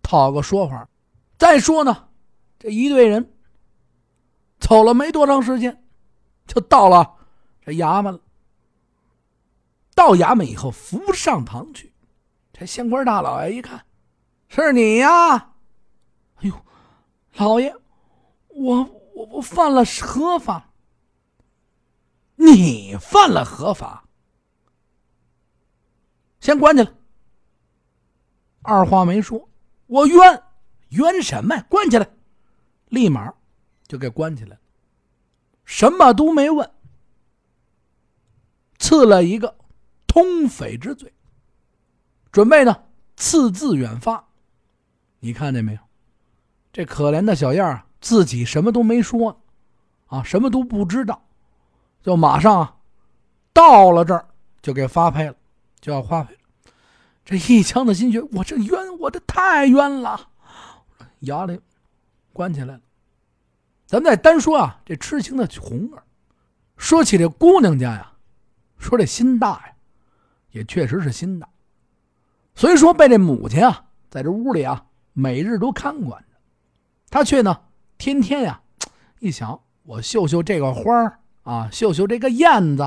[0.00, 0.88] 讨个说法。
[1.36, 2.08] 再说呢，
[2.56, 3.34] 这一队人
[4.60, 5.82] 走了没多长时间，
[6.46, 7.16] 就到了
[7.62, 8.20] 这衙门了。
[9.96, 11.92] 到衙门以后，扶上堂去，
[12.58, 13.84] 这县官大老爷一看。
[14.48, 15.36] 是你呀！
[16.36, 16.64] 哎呦，
[17.34, 17.72] 老爷，
[18.48, 18.82] 我
[19.14, 20.72] 我我犯了何法？
[22.34, 24.08] 你犯了何法？
[26.40, 26.90] 先关起来。
[28.62, 29.48] 二话没说，
[29.86, 30.42] 我冤
[30.88, 31.66] 冤什么呀？
[31.68, 32.10] 关起来，
[32.86, 33.32] 立马
[33.86, 34.60] 就给关起来了，
[35.64, 36.68] 什么都没问，
[38.78, 39.56] 赐了一个
[40.06, 41.12] 通匪之罪，
[42.30, 42.84] 准备呢
[43.16, 44.24] 赐字远发。
[45.20, 45.80] 你看见没有？
[46.72, 49.40] 这可怜的小燕儿自己什么都没说，
[50.06, 51.20] 啊，什么都不知道，
[52.02, 52.76] 就马上啊，
[53.52, 54.28] 到了这儿
[54.62, 55.34] 就给发配了，
[55.80, 56.40] 就要发配了。
[57.24, 60.28] 这一腔的心血，我这冤，我这太冤了，
[61.22, 61.60] 衙里
[62.32, 62.80] 关起来了。
[63.86, 66.04] 咱们再单说啊，这痴情的红儿，
[66.76, 68.12] 说起这姑娘家呀，
[68.78, 69.72] 说这心大呀，
[70.52, 71.48] 也确实是心大，
[72.58, 74.84] 所以说被这母亲啊，在这屋里啊。
[75.12, 76.36] 每日都看管着，
[77.08, 77.60] 他却呢，
[77.98, 78.60] 天天呀，
[79.20, 80.82] 一想我绣绣这个花
[81.44, 82.82] 啊，绣绣这个燕子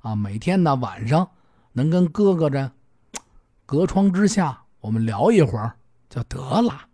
[0.00, 1.30] 啊，每天呢晚上
[1.72, 2.70] 能跟哥哥这
[3.66, 5.76] 隔窗之下我们聊一会儿
[6.08, 6.86] 就得了。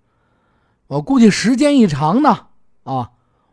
[0.88, 2.48] 我估计时间一长呢，
[2.82, 3.12] 啊，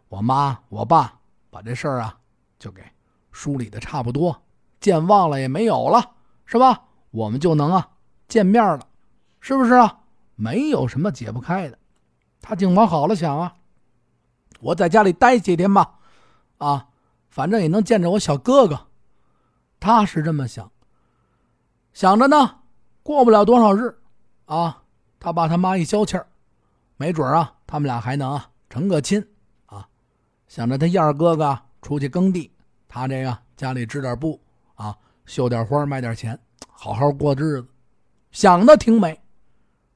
[0.10, 1.20] 我妈我爸
[1.52, 2.18] 把这事儿啊
[2.58, 2.84] 就给
[3.32, 4.44] 梳理的差不多，
[4.80, 6.14] 健忘了也没有了，
[6.46, 6.84] 是吧？
[7.12, 7.90] 我们就能啊
[8.28, 8.88] 见面了，
[9.40, 10.00] 是不是啊？
[10.36, 11.78] 没有什么解不开的。
[12.42, 13.56] 他竟往好了想啊，
[14.60, 15.96] 我在家里待几天吧，
[16.58, 16.88] 啊，
[17.30, 18.88] 反正也能见着我小哥哥。
[19.80, 20.72] 他是这么想，
[21.94, 22.60] 想着呢，
[23.04, 23.96] 过不了多少日，
[24.46, 24.84] 啊，
[25.20, 26.28] 他爸他妈一消气儿，
[26.98, 29.26] 没准啊，他们俩还能啊成个亲
[29.68, 29.88] 啊。
[30.48, 32.52] 想着他燕儿哥哥出去耕地，
[32.88, 34.40] 他这个家里织点布
[34.76, 37.68] 啊，绣点花卖点钱，好好过日子，
[38.36, 39.24] 想的挺美，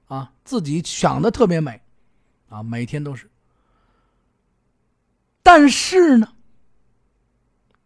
[0.08, 1.82] 啊，自己想的特别美。
[2.48, 3.30] 啊，每天都是。
[5.44, 6.36] 但是呢，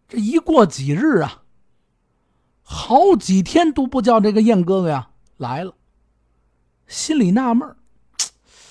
[0.07, 1.41] 这一过几日啊，
[2.61, 5.75] 好几天都不叫这个燕哥哥呀来了，
[6.85, 7.75] 心里纳闷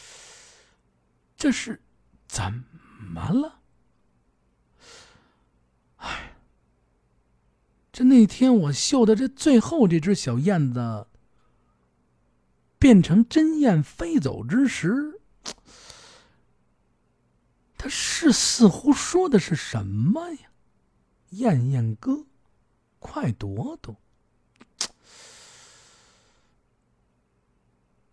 [1.37, 1.83] 这是
[2.29, 2.65] 怎
[3.13, 3.59] 么了？
[5.97, 6.37] 哎，
[7.91, 11.09] 这那天我绣的这最后这只小燕子
[12.83, 15.21] 变成真燕飞走之时。
[17.79, 20.51] 他是似乎说的是什么呀？
[21.31, 22.27] 燕燕哥，
[22.99, 23.95] 快躲躲！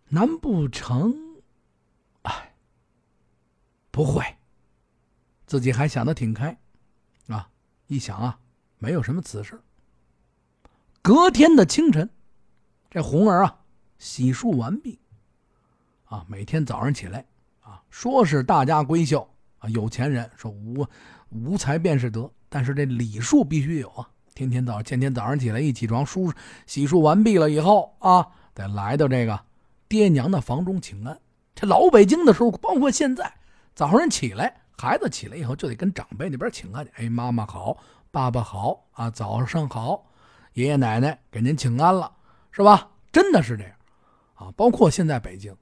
[0.08, 1.42] 难不成？
[2.22, 2.54] 哎，
[3.90, 4.24] 不会。
[5.48, 6.56] 自己还想的挺开，
[7.26, 7.50] 啊，
[7.88, 8.38] 一想啊，
[8.78, 9.60] 没有什么此事。
[11.02, 12.08] 隔天的清晨，
[12.88, 13.59] 这红儿啊，
[14.00, 14.98] 洗漱完毕，
[16.06, 17.24] 啊，每天早上起来，
[17.60, 19.24] 啊，说是大家闺秀。
[19.58, 20.86] 啊，有钱人说无
[21.28, 24.08] 无才便是德，但是这礼数必须有啊！
[24.34, 26.32] 天天早，天天早上起来一起床，梳
[26.64, 29.38] 洗漱完毕了以后啊，得来到这个
[29.86, 31.20] 爹娘的房中请安。
[31.54, 33.30] 这老北京的时候，包括现在，
[33.74, 36.90] 早上起来，孩子起来以后就得跟长辈那边请安去。
[36.96, 37.76] 哎，妈妈好，
[38.10, 40.06] 爸爸好啊，早上好，
[40.54, 42.10] 爷爷奶奶给您请安了，
[42.50, 42.88] 是吧？
[43.12, 43.72] 真的是这样
[44.40, 44.50] 啊！
[44.56, 45.54] 包括现在北京。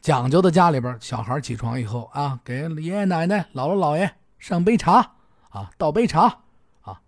[0.00, 5.16] 讲究的家里边，小孩起床以后啊，给爷爷奶奶、姥姥姥爷上杯茶
[5.50, 6.40] 啊，倒杯茶
[6.80, 7.02] 啊，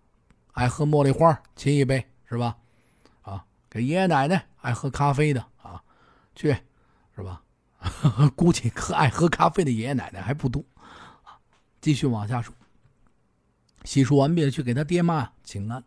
[0.53, 2.59] 爱喝茉莉花，沏一杯是吧？
[3.23, 5.81] 啊，给爷爷奶奶爱喝咖啡的啊，
[6.35, 6.55] 去
[7.17, 7.41] 是吧？
[8.37, 10.63] 估计喝爱喝咖啡的爷爷奶奶还不多
[11.23, 11.41] 啊。
[11.81, 12.55] 继续往下说，
[13.85, 15.83] 洗漱完毕了，去给他爹妈请安。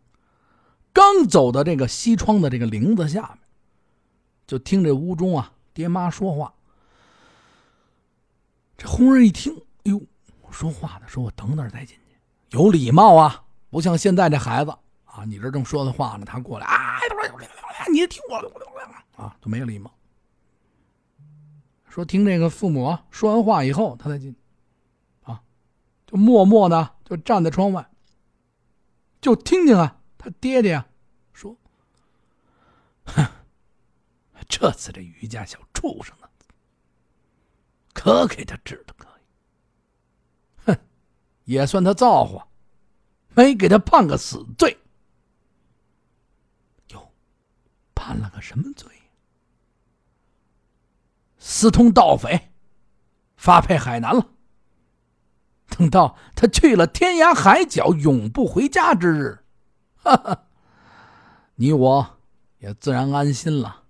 [0.92, 3.45] 刚走到这个西窗的这个棂子下面，
[4.48, 6.54] 就听这屋中啊，爹妈说话。
[8.78, 10.02] 这红儿一听，哎呦，
[10.52, 14.72] 说话呢，说我等等再进去，有礼貌啊，不像现在这孩子
[15.06, 17.00] 啊，你这正说的话呢，他过来啊，
[17.92, 18.36] 你听我
[19.16, 19.90] 啊，都没有礼貌。
[21.88, 24.36] 说听这个父母说完话以后，他才进，
[25.24, 25.42] 啊，
[26.06, 27.90] 就默默的就站在窗外，
[29.22, 30.86] 就听见啊，他爹爹啊
[31.32, 31.56] 说，
[33.06, 33.26] 哼，
[34.58, 36.30] 这次这余家小畜生啊。
[37.94, 39.22] 可给他治的可以，
[40.66, 40.80] 哼，
[41.44, 42.48] 也算他造化，
[43.34, 44.78] 没给他判个死罪。
[46.92, 47.12] 哟，
[47.94, 48.90] 判了个什么罪？
[51.38, 52.54] 私通盗匪，
[53.36, 54.30] 发配海南了。
[55.68, 59.44] 等到他去了天涯海角，永不回家之日，
[59.96, 60.48] 哈哈，
[61.56, 62.20] 你我
[62.60, 63.84] 也自然安心了。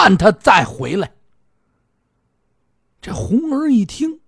[0.00, 1.12] 看他再回来。
[3.02, 4.18] 这红儿一听，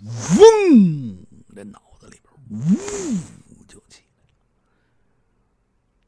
[0.00, 4.24] 嗡，这脑子里边呜就起来，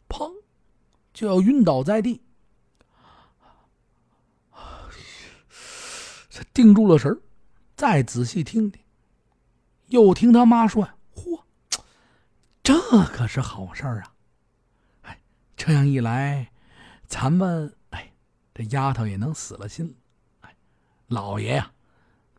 [0.08, 0.28] 砰，
[1.12, 2.20] 就要晕倒在地。
[6.36, 7.16] 他定住了神
[7.76, 8.82] 再仔细听听，
[9.86, 11.40] 又听他妈说：“嚯，
[12.60, 14.14] 这可是好事儿啊！
[15.02, 15.22] 哎，
[15.56, 16.50] 这样一来，
[17.06, 17.76] 咱们，
[18.54, 19.94] 这丫头也能死了心。”
[20.40, 20.56] 哎
[21.08, 21.72] 老爷呀，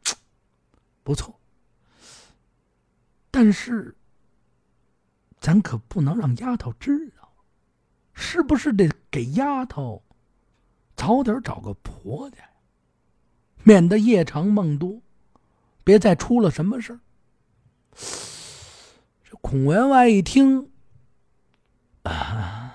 [1.03, 1.39] 不错，
[3.29, 3.95] 但是
[5.39, 7.31] 咱可不能让丫头知道，
[8.13, 10.03] 是不是得给丫头
[10.95, 12.49] 早点找个婆家呀？
[13.63, 15.01] 免得夜长梦多，
[15.83, 16.99] 别再出了什么事儿。
[19.23, 20.71] 这孔员外一听，
[22.03, 22.74] 啊，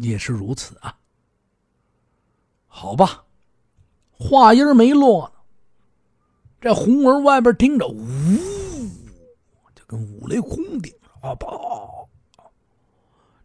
[0.00, 0.98] 也是如此啊。
[2.66, 3.24] 好吧。
[4.20, 5.40] 话音没落呢，
[6.60, 7.96] 这红儿外边听着，呜，
[9.76, 11.32] 就跟五雷轰顶啊！
[11.36, 12.08] 爆，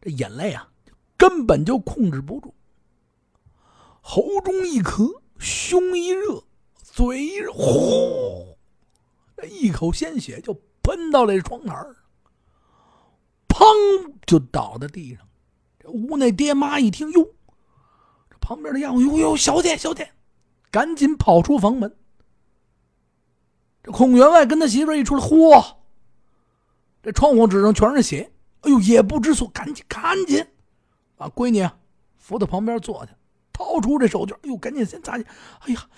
[0.01, 0.67] 这眼泪啊，
[1.15, 2.51] 根本就控制不住，
[4.01, 6.43] 喉中一咳，胸一热，
[6.81, 8.57] 嘴一热，呼，
[9.37, 11.75] 这一口鲜血就喷到了这窗台
[13.47, 13.63] 砰，
[14.25, 15.23] 就倒在地上。
[15.83, 17.27] 这屋内爹妈一听，哟，
[18.29, 20.13] 这旁边的丫鬟，哟哟，小姐，小姐，
[20.71, 21.93] 赶紧跑出房门。
[23.83, 25.75] 这孔员外跟他媳妇一出来，嚯！
[27.01, 30.47] 这窗户纸上全是血，哎呦，也不知所，赶紧赶紧，
[31.17, 31.69] 把闺女
[32.15, 33.11] 扶到旁边坐下，
[33.51, 35.25] 掏出这手绢，哎呦，赶紧先擦去。
[35.59, 35.89] 哎呀，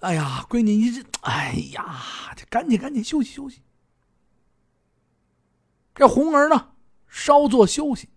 [0.00, 3.62] 哎呀，闺女，你这，哎呀，这赶紧赶紧休息休息。
[5.94, 6.72] 这红儿呢，
[7.08, 8.10] 稍作休息，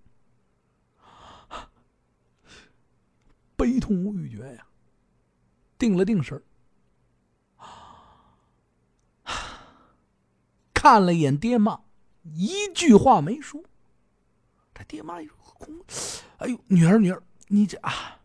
[3.65, 4.67] 悲痛欲绝呀，
[5.75, 6.39] 定了定神
[10.71, 11.81] 看了一眼爹妈，
[12.21, 13.59] 一句话没说。
[14.71, 15.67] 他爹妈一空，
[16.37, 18.19] 哎呦，女儿女儿，你这啊，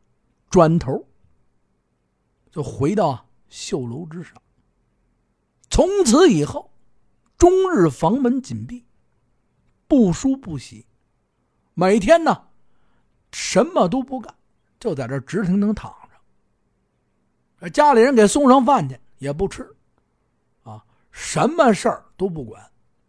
[0.50, 1.08] 转头
[2.50, 4.34] 就回到绣楼之上。
[5.70, 6.70] 从此以后，
[7.38, 8.84] 终日房门紧闭，
[9.88, 10.84] 不梳不洗，
[11.72, 12.48] 每天呢，
[13.32, 14.34] 什么都不干，
[14.80, 15.94] 就在这直挺挺躺
[17.60, 17.70] 着。
[17.70, 19.62] 家里人给送上饭去，也不吃。
[20.62, 22.60] 啊什么事儿都不管，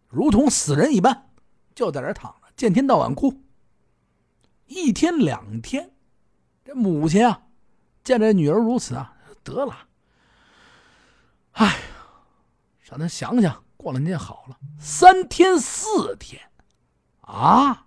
[0.08, 1.30] 如同死人一般，
[1.74, 3.42] 就在这躺着，见天到晚哭。
[4.66, 5.90] 一天两天，
[6.64, 7.42] 这母亲啊，
[8.04, 9.76] 见这女儿如此啊，得了。
[11.52, 11.78] 哎，
[12.80, 14.58] 让他想想，过两天好了。
[14.78, 16.42] 三天四天，
[17.20, 17.86] 啊，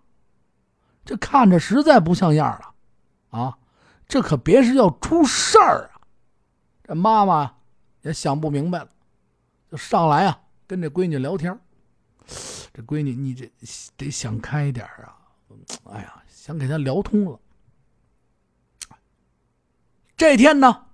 [1.04, 2.74] 这看着实在不像样了，
[3.38, 3.58] 啊，
[4.08, 6.02] 这可别是要出事儿啊！
[6.84, 7.56] 这妈妈
[8.02, 8.90] 也想不明白了。
[9.72, 11.60] 就上来啊，跟这闺女聊天
[12.72, 13.52] 这闺女，你这
[13.98, 15.18] 得想开一点啊！
[15.86, 17.40] 哎呀，想给她聊通了。
[20.16, 20.86] 这天呢，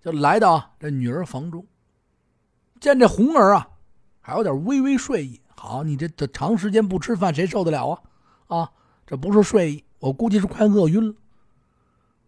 [0.00, 1.66] 就来到这女儿房中，
[2.80, 3.68] 见这红儿啊，
[4.20, 5.40] 还有点微微睡意。
[5.54, 8.02] 好，你这这长时间不吃饭，谁受得了啊？
[8.48, 8.72] 啊，
[9.06, 11.14] 这不是睡意，我估计是快饿晕了。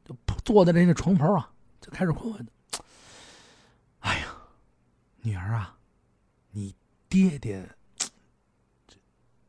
[0.09, 2.49] 就坐在这个床头啊，就开始困问
[4.01, 4.35] ：“哎呀，
[5.21, 5.77] 女儿啊！”
[6.51, 6.75] 你
[7.11, 7.69] 爹爹，
[7.99, 8.09] 这、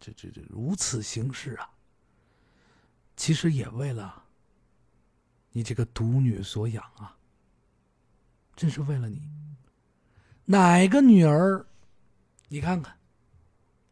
[0.02, 1.70] 这、这、这如此行事啊，
[3.16, 4.26] 其实也为了
[5.52, 7.16] 你这个独女所养啊，
[8.54, 9.32] 真是为了你。
[10.44, 11.66] 哪个女儿，
[12.50, 13.00] 你看看，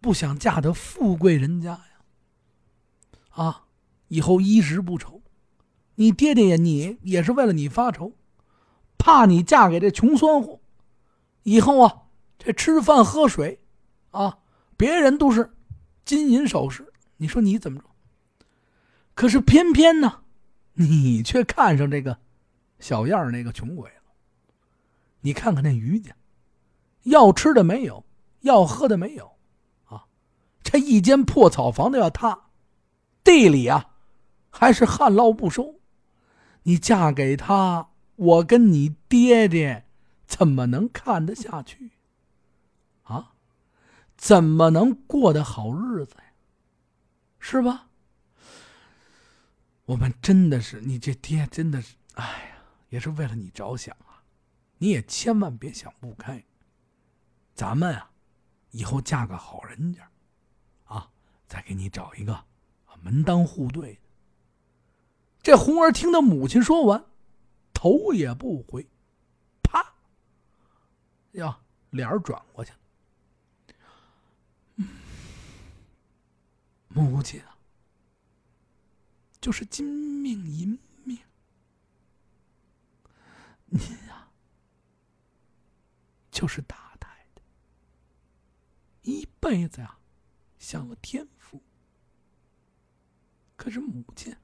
[0.02, 1.90] 不想嫁得富贵人家呀？
[3.30, 3.68] 啊，
[4.10, 5.22] 以后衣食不愁。
[6.00, 8.14] 你爹爹呀，你也是为了你发愁，
[8.98, 10.60] 怕你嫁给这穷酸货，
[11.44, 12.04] 以后啊。
[12.40, 13.60] 这吃饭喝水，
[14.12, 14.38] 啊，
[14.78, 15.56] 别人都是
[16.06, 17.86] 金银首饰，你说你怎么着？
[19.16, 20.22] 可是偏偏呢，
[20.74, 22.20] 你却看上这个
[22.80, 24.02] 小样那个穷鬼了。
[25.22, 26.16] 你看看那余家，
[27.04, 28.06] 要吃的没有，
[28.42, 29.32] 要喝的没有，
[29.86, 30.06] 啊，
[30.62, 32.40] 这一间破草房都要塌，
[33.24, 33.96] 地里啊
[34.52, 35.74] 还是旱涝不收。
[36.68, 39.86] 你嫁给他，我跟你爹爹
[40.26, 41.92] 怎么能看得下去？
[43.04, 43.36] 啊，
[44.18, 46.34] 怎么能过得好日子呀？
[47.40, 47.88] 是吧？
[49.86, 52.58] 我们真的是，你这爹真的是，哎呀，
[52.90, 54.22] 也是为了你着想啊！
[54.80, 56.44] 你也千万别想不开。
[57.56, 58.12] 咱们啊，
[58.72, 60.12] 以后嫁个好人家，
[60.84, 61.10] 啊，
[61.48, 62.44] 再给你找一个
[63.02, 63.98] 门当户对。
[65.48, 67.06] 这红儿听到母亲说完，
[67.74, 68.86] 头也不回，
[69.64, 69.96] 啪，
[71.32, 72.80] 呀，脸转过去了。
[76.90, 77.58] 母亲啊，
[79.40, 79.86] 就是金
[80.22, 81.18] 命银命，
[83.68, 84.30] 您啊，
[86.30, 87.42] 就是大太太，
[89.04, 89.98] 一辈子呀，
[90.60, 91.64] 享了天福。
[93.56, 94.36] 可是母亲，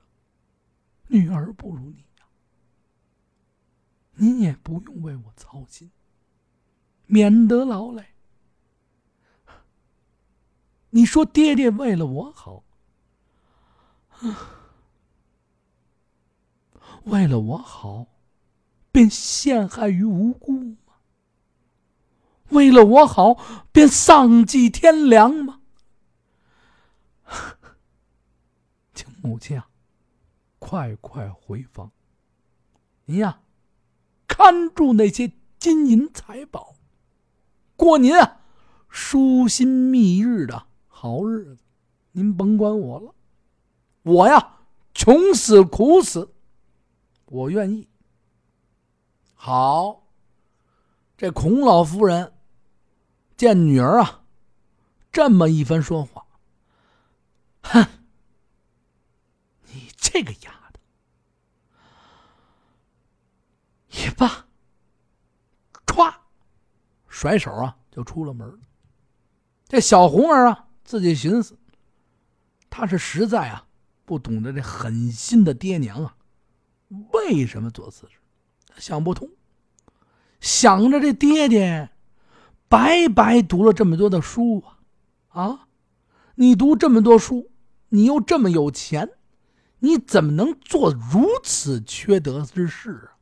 [1.08, 2.26] 女儿不如你呀，
[4.16, 5.91] 你也不用为我操心，
[7.06, 8.06] 免得劳累。
[10.91, 12.64] 你说爹爹为了我好，
[17.06, 18.08] 为了我好，
[18.91, 20.93] 便陷害于无辜吗？
[22.49, 23.34] 为了我好，
[23.72, 25.62] 便丧尽天良吗？
[28.93, 29.68] 请母亲啊，
[30.64, 31.91] 快快回房。
[33.03, 33.41] 您呀，
[34.26, 36.76] 看住那些金银财宝，
[37.76, 38.39] 过您啊
[38.88, 41.66] 舒心蜜日的好日子。
[42.14, 43.14] 您甭管我了，
[44.03, 44.59] 我呀
[44.93, 46.34] 穷死苦死，
[47.26, 47.89] 我愿意。
[49.34, 50.07] 好，
[51.18, 52.32] 这孔老夫人
[53.36, 54.24] 见女儿啊
[55.11, 56.26] 这么一番说话，
[57.64, 57.86] 哼，
[59.74, 60.53] 你这个丫
[64.16, 64.45] 头也罢，
[65.86, 66.14] 歘，
[67.07, 68.59] 甩手啊就出了门。
[69.68, 71.57] 这小红儿啊自己寻思。
[72.70, 73.68] 他是实在啊，
[74.05, 76.16] 不懂得这狠心的爹娘啊，
[77.11, 78.18] 为什么做此事？
[78.78, 79.30] 想不通。
[80.39, 81.91] 想着这爹爹，
[82.68, 84.80] 白白读了这么多的书啊，
[85.30, 85.68] 啊，
[86.36, 87.51] 你读这么多书，
[87.89, 89.11] 你又这么有钱，
[89.80, 93.12] 你怎么能做如此缺德之事啊？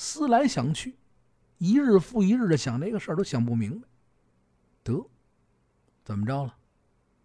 [0.00, 0.96] 思来想去，
[1.58, 3.86] 一日复一日的想这个事儿，都想不明白。
[4.82, 5.06] 得，
[6.02, 6.56] 怎么着了？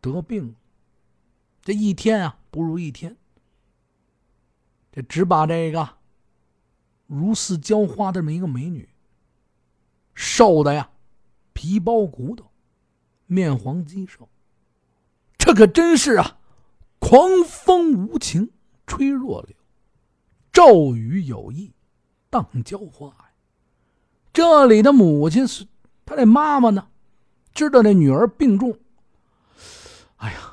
[0.02, 0.56] 得病了。
[1.62, 3.16] 这一天啊，不如一天。
[4.92, 5.98] 这只把这个
[7.08, 8.90] 如似娇花的这么一个美女，
[10.14, 10.90] 瘦的呀，
[11.54, 12.52] 皮包骨头，
[13.26, 14.28] 面黄肌瘦。
[15.38, 16.40] 这可真是啊，
[17.00, 18.52] 狂风无情
[18.86, 19.56] 吹弱柳，
[20.52, 21.72] 骤雨有意
[22.44, 23.32] 上交花呀。
[24.34, 25.66] 这里的母亲是
[26.06, 26.88] 他这妈妈呢，
[27.54, 28.78] 知道这女儿病重，
[30.18, 30.52] 哎呀。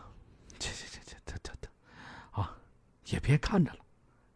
[0.59, 1.68] 这这这这这这
[2.41, 2.57] 啊
[3.07, 3.78] 也别看着了，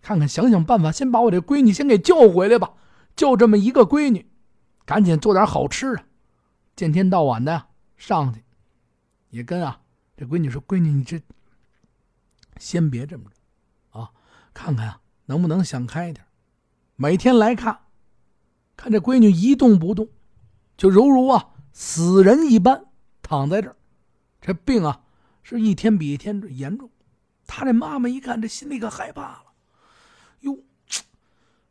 [0.02, 2.74] 看看想想办法，先把我这闺女先给救回来吧。
[3.14, 4.28] 就这么一个闺女，
[4.84, 6.04] 赶紧做点好吃的，
[6.74, 8.42] 见天到晚的上去，
[9.30, 9.80] 也跟啊
[10.16, 11.22] 这闺女说：“闺女，你这
[12.58, 14.10] 先别这么着啊，
[14.52, 16.25] 看看啊能不能想开点。
[16.96, 17.80] 每天来看，
[18.76, 20.08] 看这闺女一动不动，
[20.76, 22.86] 就犹如啊死人一般
[23.22, 23.76] 躺在这儿，
[24.40, 25.02] 这病啊
[25.42, 26.90] 是一天比一天严重。”
[27.46, 29.44] 他这妈妈一看，这心里可害怕了。
[30.40, 30.58] 哟，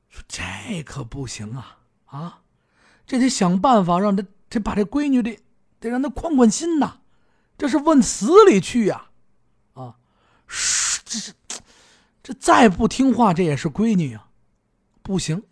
[0.09, 1.79] 说这可不行啊！
[2.05, 2.41] 啊，
[3.05, 5.37] 这得想办法让他，这把这闺女得
[5.81, 7.01] 得让他宽宽心呐。
[7.57, 9.07] 这是问死里去呀！
[9.73, 9.97] 啊，
[11.03, 11.33] 这是
[12.23, 14.29] 这再不听话，这也是闺女啊！
[15.05, 15.43] 不行，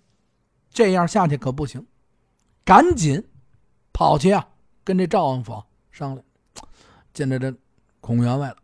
[0.71, 1.85] 这样下去可不行。
[2.65, 3.23] 赶紧
[3.93, 4.49] 跑去啊，
[4.83, 6.25] 跟这赵王府商量。
[7.13, 7.55] 见着这
[8.01, 8.57] 孔员外了。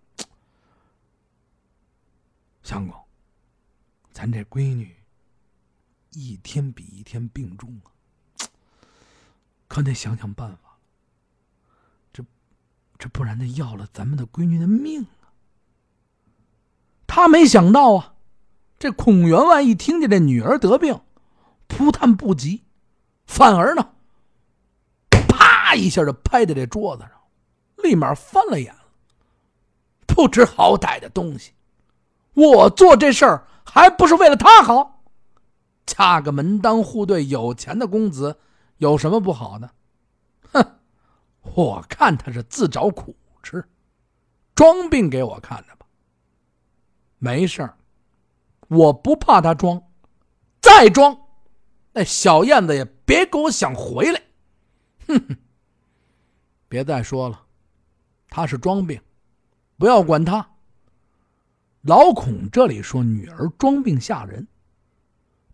[2.64, 3.00] 相公，
[4.12, 4.96] 咱这闺女
[6.10, 7.94] 一天比一天病重啊，
[9.68, 10.76] 可得想想办法。
[12.12, 12.26] 这
[12.98, 15.30] 这不然得要了咱们的闺女的命啊！
[17.06, 18.16] 他没想到啊，
[18.80, 21.02] 这孔员外一听见这女儿得病，
[21.68, 22.64] 扑探不及，
[23.26, 23.92] 反而呢，
[25.28, 27.12] 啪一下就拍在这桌子上，
[27.84, 28.80] 立马翻了眼了。
[30.08, 31.52] 不知好歹的东西！
[32.34, 35.04] 我做这事儿还不是为了他好？
[35.86, 38.40] 嫁个门当户对有钱的公子
[38.78, 39.70] 有什么不好的？
[40.54, 40.80] 哼，
[41.42, 43.14] 我看他是自找苦
[43.44, 43.64] 吃，
[44.56, 45.86] 装病给我看着吧。
[47.18, 47.78] 没事儿，
[48.70, 49.84] 我不怕他装，
[50.62, 51.18] 再装，
[51.92, 54.22] 那小燕子也别给我想回来。
[55.08, 55.38] 哼哼，
[56.68, 57.44] 别再说了，
[58.30, 59.02] 他是装病，
[59.78, 60.48] 不要管他。
[61.82, 64.48] 老孔这里说女儿装病吓人，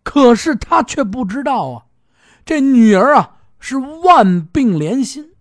[0.03, 1.85] 可是他却不知道啊，
[2.43, 5.35] 这女儿啊是万病连心，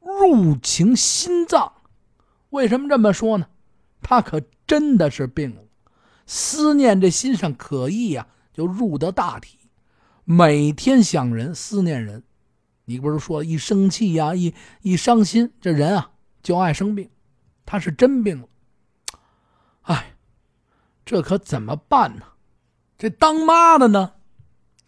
[0.00, 1.72] 入情心脏。
[2.50, 3.48] 为什么这么说呢？
[4.00, 5.62] 他可真的是病了，
[6.28, 9.58] 思念这心上可意呀，就入得大体，
[10.24, 12.22] 每天想人，思念人。
[12.84, 16.10] 你不是说一生气呀，一一伤心，这人啊
[16.42, 17.08] 就爱生病，
[17.64, 18.48] 他是真病了。
[19.82, 20.14] 哎，
[21.04, 22.22] 这可怎么办呢？
[22.98, 24.12] 这当妈的呢，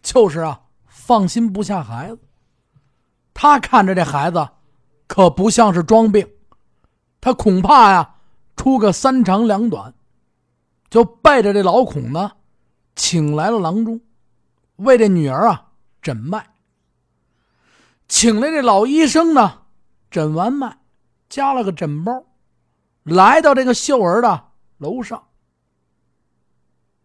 [0.03, 2.19] 就是啊，放心不下孩子。
[3.33, 4.47] 他看着这孩子，
[5.07, 6.27] 可不像是装病，
[7.19, 8.15] 他恐怕呀，
[8.55, 9.93] 出个三长两短，
[10.91, 12.33] 就背着这老孔呢，
[12.95, 14.01] 请来了郎中，
[14.75, 15.71] 为这女儿啊
[16.01, 16.53] 诊脉。
[18.09, 19.63] 请来这老医生呢，
[20.11, 20.77] 诊完脉，
[21.29, 22.25] 加了个诊包，
[23.03, 24.51] 来到这个秀儿的。
[24.79, 25.27] 楼上，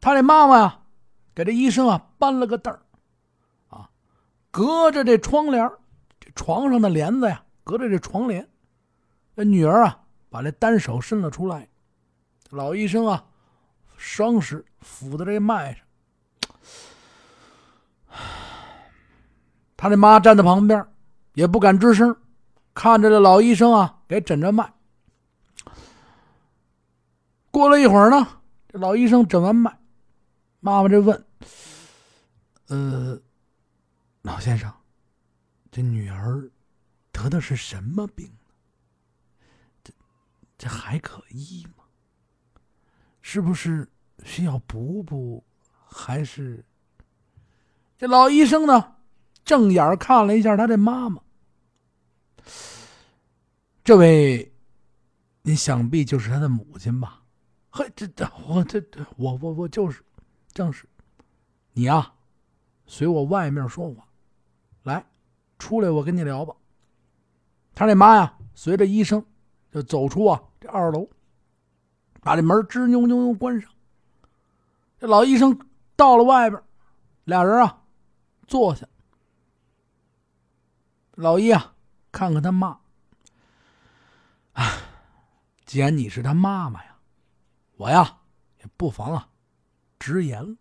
[0.01, 0.81] 他这妈妈呀，
[1.35, 2.81] 给这医生啊搬了个凳儿，
[3.69, 3.91] 啊，
[4.51, 5.71] 隔着这窗帘
[6.19, 8.49] 这床上的帘子呀，隔着这床帘，
[9.37, 11.69] 这女儿啊，把这单手伸了出来，
[12.49, 13.27] 老医生啊，
[13.97, 15.85] 双手抚在这脉上，
[19.77, 20.87] 他这妈站在旁边，
[21.35, 22.17] 也不敢吱声，
[22.75, 24.73] 看着这老医生啊给诊着脉。
[27.51, 29.79] 过了一会儿呢，这老医生诊完脉，
[30.61, 31.27] 妈妈这问
[32.69, 33.19] ：“呃，
[34.23, 34.71] 老先生，
[35.71, 36.51] 这女儿
[37.11, 38.31] 得的是什么病？
[39.83, 39.93] 这
[40.59, 41.85] 这还可医吗？
[43.29, 43.91] 是不是
[44.23, 45.43] 需要补补？
[45.85, 46.65] 还是？”
[47.99, 48.95] 这老医生呢，
[49.45, 51.21] 正眼看了一下他这妈妈。
[53.83, 54.55] 这位，
[55.43, 57.21] 你想必就是他的母亲吧？
[57.71, 60.05] 嘿，这这我这这我我我就是，
[60.53, 60.87] 正是，
[61.73, 62.13] 你呀，
[62.87, 64.07] 随我外面说话，
[64.85, 65.05] 来，
[65.59, 66.55] 出来，我跟你聊吧。
[67.75, 69.27] 他这妈呀，随着医生
[69.73, 71.09] 就走出啊这二楼，
[72.27, 73.71] 把这门吱扭扭扭关上。
[74.99, 75.57] 这老医生
[75.95, 76.61] 到了外边，
[77.23, 77.85] 俩人啊
[78.49, 78.85] 坐下。
[81.15, 81.75] 老医啊，
[82.11, 82.81] 看看他妈，
[84.55, 84.73] 啊，
[85.65, 86.97] 既然你是他妈妈呀。
[87.77, 88.17] 我呀，
[88.59, 89.29] 也不妨啊，
[90.01, 90.57] 直言了。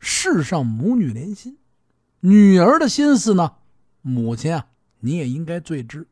[0.00, 1.58] 世上母女连心，
[2.18, 3.54] 女儿的心思呢，
[4.02, 4.66] 母亲啊，
[4.98, 6.08] 你也应该最知。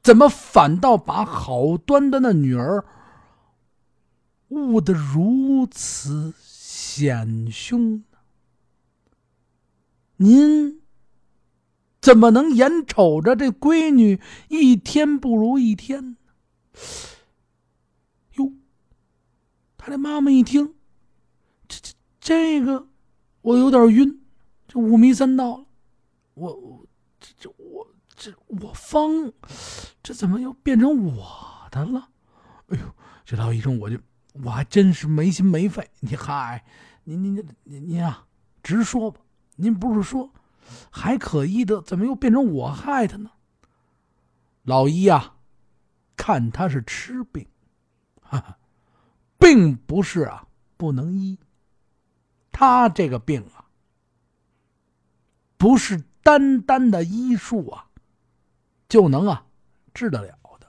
[0.00, 2.84] 怎么反倒把好端端的女儿
[4.48, 8.02] 悟得如此险凶？
[10.16, 10.80] 您
[12.00, 16.16] 怎么能眼瞅着这闺女一天不如一天呢？
[19.80, 20.74] 他的妈妈一听，
[21.66, 22.88] 这这这个，
[23.40, 24.20] 我有点晕，
[24.66, 25.64] 这五迷三道。
[26.34, 26.86] 我我
[27.18, 29.32] 这这我这我方，
[30.02, 32.10] 这怎么又变成我的了？
[32.66, 32.94] 哎呦，
[33.24, 33.96] 这老医生，我就
[34.42, 35.90] 我还真是没心没肺。
[36.00, 36.64] 你嗨，
[37.04, 38.26] 您您您您啊，
[38.62, 39.20] 直说吧。
[39.56, 40.32] 您不是说
[40.90, 43.30] 还可医的，怎么又变成我害他呢？
[44.62, 45.34] 老医呀，
[46.16, 47.46] 看他是吃病，
[48.20, 48.58] 哈哈。
[49.38, 51.38] 并不是啊，不能医。
[52.50, 53.64] 他这个病啊，
[55.56, 57.86] 不是单单的医术啊，
[58.88, 59.46] 就能啊
[59.94, 60.66] 治得了的。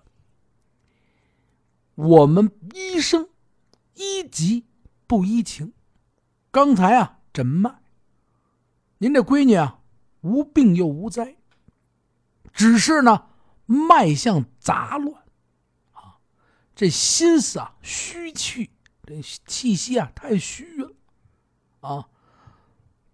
[1.96, 3.28] 我们医生
[4.00, 4.66] 医急
[5.08, 5.74] 不医情。
[6.52, 7.82] 刚才啊诊脉，
[9.00, 9.82] 您这闺女啊
[10.22, 11.36] 无病又无灾，
[12.54, 13.28] 只是呢
[13.66, 15.24] 脉象杂乱。
[15.92, 16.20] 啊
[16.74, 18.72] 这心思啊，虚气，
[19.04, 20.94] 这气息啊，太虚了，
[21.82, 22.08] 啊，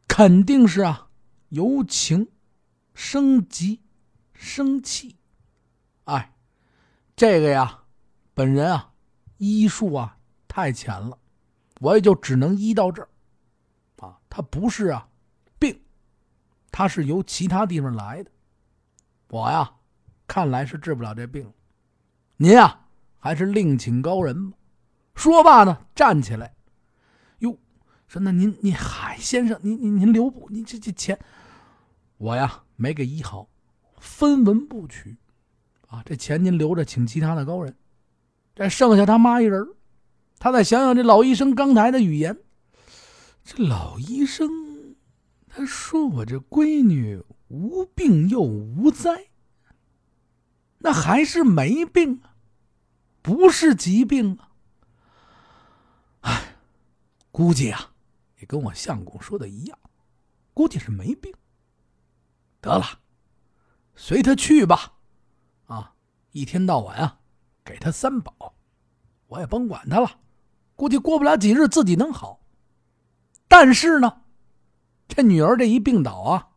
[0.07, 1.09] 肯定是啊，
[1.49, 2.27] 由情
[2.93, 3.81] 生急，
[4.33, 5.17] 生气，
[6.03, 6.35] 哎，
[7.15, 7.85] 这个呀，
[8.35, 8.93] 本人啊，
[9.37, 10.14] 医术啊
[10.55, 11.17] 太浅了，
[11.81, 13.09] 我也就只能医到这儿，
[13.97, 15.05] 啊，他不是啊
[15.59, 15.77] 病，
[16.71, 18.31] 他是由其他地方来的，
[19.27, 19.69] 我呀，
[20.25, 21.51] 看来是治不了这病，
[22.37, 22.83] 您啊。
[23.17, 24.57] 还是另请高人吧。
[25.15, 26.55] 说罢呢，站起来，
[27.39, 27.57] 哟，
[28.07, 31.19] 说那您您海先生，您您您留步，您这这钱，
[32.17, 33.49] 我呀没给医好，
[33.97, 35.17] 分文不取，
[35.87, 37.75] 啊，这钱您留着，请其他的高人。
[38.53, 39.67] 这剩下他妈一人，
[40.37, 42.37] 他再想想这老医生刚才的语言，
[43.43, 44.95] 这老医生
[45.47, 49.27] 他说我这闺女无病又无灾，
[50.79, 52.35] 那还是没病啊。
[53.21, 54.51] 不是疾病啊！
[56.21, 56.57] 哎，
[57.31, 57.93] 估计啊，
[58.37, 59.79] 也跟我相公说的一样，
[60.53, 61.33] 估计是没病。
[62.61, 62.99] 得了，
[63.95, 64.93] 随他去吧。
[65.65, 65.95] 啊，
[66.33, 67.19] 一天到晚啊，
[67.63, 68.53] 给他三宝，
[69.25, 70.19] 我也甭管他了。
[70.75, 72.39] 估计过不了几日，自己能好。
[73.47, 74.21] 但是呢，
[75.07, 76.47] 这女儿这一病倒啊，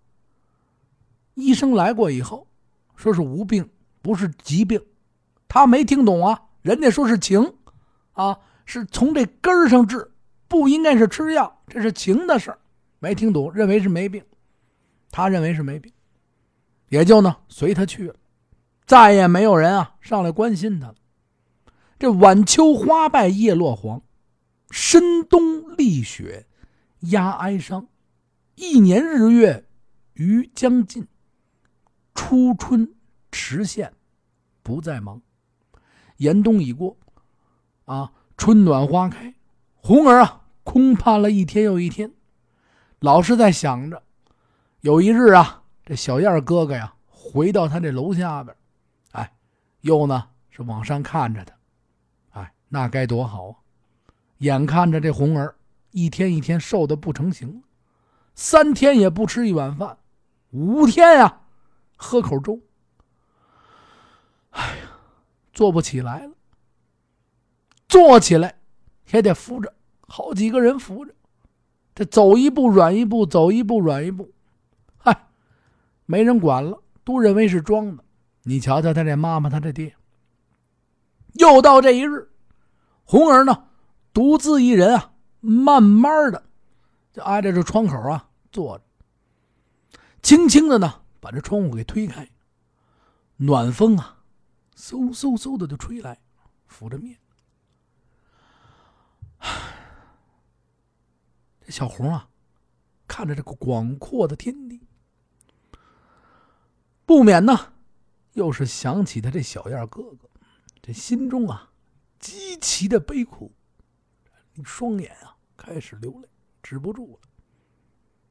[1.34, 2.46] 医生来过以后，
[2.96, 3.68] 说是无病，
[4.02, 4.80] 不是疾病，
[5.46, 6.42] 他没听懂啊。
[6.62, 7.54] 人家说是情，
[8.12, 10.10] 啊，是从这根上治，
[10.48, 12.58] 不应该是吃药，这是情的事儿，
[12.98, 14.24] 没听懂，认为是没病，
[15.10, 15.92] 他认为是没病，
[16.88, 18.14] 也就呢随他去了，
[18.86, 20.94] 再也没有人啊上来关心他了。
[21.98, 24.02] 这晚秋花败叶落黄，
[24.70, 26.46] 深冬立雪
[27.00, 27.88] 压哀伤，
[28.54, 29.66] 一年日月
[30.14, 31.06] 余将尽，
[32.14, 32.94] 初春
[33.30, 33.92] 迟现，
[34.62, 35.22] 不再忙。
[36.18, 36.96] 严冬已过，
[37.84, 39.34] 啊，春暖花开，
[39.76, 42.12] 红儿啊，空盼了一天又一天，
[42.98, 44.02] 老是在想着，
[44.80, 48.54] 有一日啊，这小燕哥哥呀，回到他这楼下边，
[49.12, 49.32] 哎，
[49.82, 51.54] 又呢是往上看着他，
[52.40, 53.56] 哎，那该多好啊！
[54.38, 55.54] 眼看着这红儿
[55.90, 57.62] 一天一天瘦的不成形，
[58.34, 59.98] 三天也不吃一碗饭，
[60.50, 61.40] 五天呀，
[61.96, 62.60] 喝口粥。
[64.50, 64.90] 哎呀，
[65.52, 66.32] 坐不起来了。
[67.88, 68.58] 坐起来
[69.12, 69.72] 也得扶着，
[70.06, 71.14] 好几个人扶着。
[71.94, 74.30] 这走一步软一步，走一步软一步。
[74.98, 75.26] 嗨，
[76.04, 78.04] 没人管了，都认为是装的。
[78.42, 79.94] 你瞧瞧他这妈妈，他这爹。
[81.32, 82.30] 又到这一日，
[83.04, 83.67] 红儿呢，
[84.18, 86.42] 独自一人啊，慢慢的
[87.12, 88.84] 就挨着这窗口啊坐着，
[90.20, 92.28] 轻轻的呢把这窗户给推开，
[93.36, 94.24] 暖风啊，
[94.74, 96.18] 嗖嗖嗖的就吹来，
[96.66, 97.16] 拂着面。
[101.64, 102.28] 这小红啊，
[103.06, 104.80] 看着这个广阔的天地，
[107.06, 107.74] 不免呢，
[108.32, 110.28] 又是想起他这小燕哥哥，
[110.82, 111.70] 这心中啊，
[112.18, 113.52] 极其的悲苦，
[114.64, 116.28] 双眼啊开始流泪，
[116.62, 117.28] 止不住了，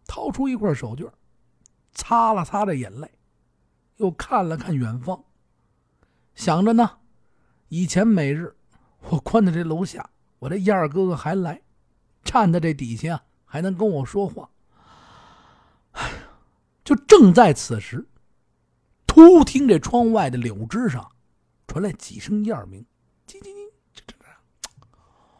[0.05, 1.11] 掏出一块手绢，
[1.93, 3.09] 擦了擦这眼泪，
[3.97, 5.23] 又看了看远方，
[6.35, 6.99] 想着呢，
[7.69, 8.55] 以前每日
[9.09, 10.09] 我关在这楼下。
[10.39, 11.59] 我这燕儿哥哥还来，
[12.23, 14.47] 站在这底下还能跟我说话。
[15.93, 16.11] 哎，
[16.83, 18.07] 就正在此时，
[19.07, 21.11] 突听这窗外的柳枝上
[21.65, 22.85] 传来几声燕儿鸣，
[23.25, 24.25] 叽叽叽，这这这。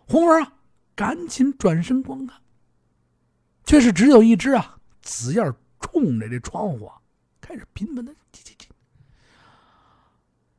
[0.08, 0.57] 红儿啊，
[0.98, 2.42] 赶紧转身观看，
[3.64, 7.00] 却是只有一只啊紫燕冲着这窗户啊，
[7.40, 8.66] 开始频繁的叽叽叽。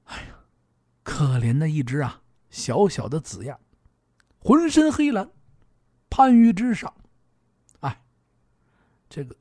[0.05, 0.39] 哎呀，
[1.03, 3.59] 可怜的一只啊小小的紫燕。
[4.39, 5.29] 浑身黑蓝，
[6.09, 6.95] 攀于之上，
[7.81, 8.01] 哎，
[9.11, 9.37] 这个，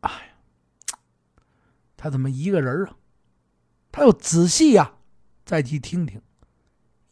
[0.00, 0.98] 哎呀，
[1.96, 2.96] 他怎么一个人啊？
[3.90, 4.98] 他要仔细呀，
[5.44, 6.22] 再去听听。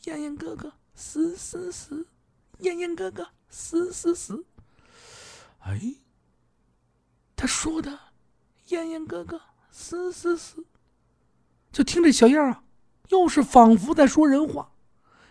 [0.05, 2.07] 燕燕哥哥死死死，
[2.65, 4.45] 燕燕哥哥死死死。
[5.61, 5.81] 哎，
[7.37, 7.99] 他说的，
[8.69, 9.41] 燕燕哥哥
[9.71, 10.65] 死死死，
[11.71, 12.65] 就听这小燕啊，
[13.09, 14.73] 又是仿佛在说人话。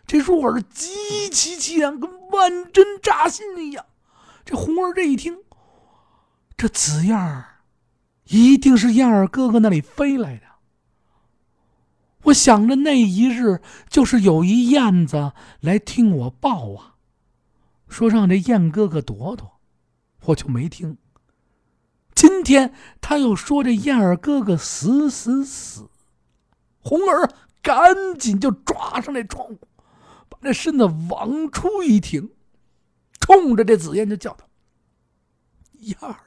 [0.05, 3.85] 这入耳极其凄凉，跟万针扎心一样。
[4.43, 5.39] 这红儿这一听，
[6.57, 7.61] 这紫燕儿
[8.25, 10.43] 一定是燕儿哥哥那里飞来的。
[12.23, 15.31] 我想着那一日，就是有一燕子
[15.61, 16.92] 来听我报啊，
[17.93, 19.59] 说让这燕哥哥躲躲，
[20.25, 20.97] 我就没听。
[22.15, 25.89] 今天他又说这燕儿哥哥死死死，
[26.79, 27.31] 红儿
[27.61, 29.59] 赶紧就抓上那窗户。
[30.27, 32.31] 把那身子往出一挺，
[33.19, 34.49] 冲着这紫燕就叫道
[35.79, 36.23] ：“燕儿啊，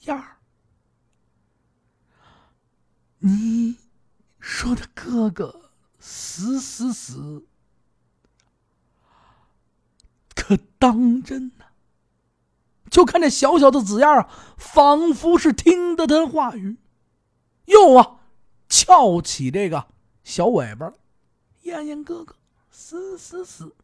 [0.00, 0.38] 燕儿，
[3.18, 3.76] 你
[4.40, 7.46] 说的哥哥死死死，
[10.42, 11.64] 可当真呢？”
[12.90, 14.28] 就看这小小的紫燕啊，
[14.58, 16.76] 仿佛是听得他话语，
[17.66, 18.20] 又啊
[18.68, 19.86] 翘起这个
[20.24, 20.92] 小尾巴。
[21.62, 22.34] 燕燕哥哥，
[22.70, 23.74] 死死死！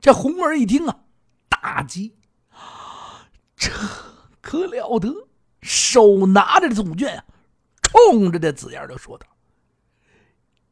[0.00, 1.00] 这红儿一听啊，
[1.48, 2.14] 大急，
[3.56, 3.72] 这
[4.40, 5.12] 可了得！
[5.60, 7.24] 手拿着总卷啊，
[7.82, 9.26] 冲着这紫燕就说道：“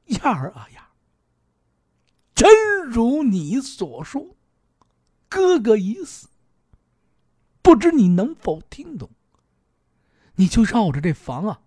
[0.07, 0.87] 燕儿啊燕儿，
[2.37, 4.36] 真如你所说，
[5.29, 6.29] 哥哥已死。
[7.63, 9.11] 不知你能否听懂？
[10.37, 11.61] 你就绕着这房啊，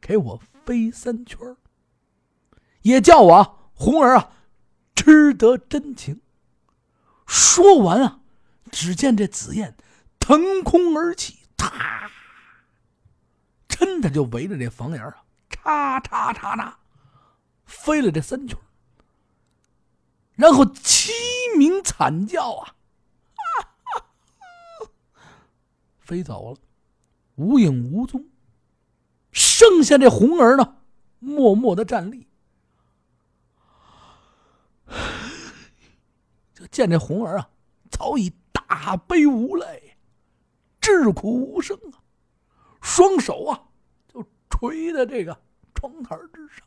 [0.00, 1.56] 给我飞三圈
[2.82, 4.32] 也叫我。”啊红儿啊，
[4.94, 6.20] 知得真情。
[7.26, 8.20] 说完啊，
[8.70, 9.74] 只见这紫燕
[10.18, 12.10] 腾空而起，啪，
[13.66, 16.78] 真的就围着这房檐啊，叉叉叉叉，
[17.64, 18.58] 飞了这三圈，
[20.34, 21.10] 然后凄
[21.56, 22.74] 鸣惨叫啊，
[26.10, 26.58] 飞走了，
[27.36, 28.26] 无影无踪。
[29.30, 30.78] 剩下这红儿呢，
[31.20, 32.26] 默默的站立。
[36.52, 37.48] 就见这红儿啊，
[37.92, 39.96] 早已大悲无泪，
[40.80, 42.02] 至苦无声啊，
[42.82, 43.68] 双手啊
[44.12, 45.40] 就垂在这个
[45.76, 46.66] 窗台之上，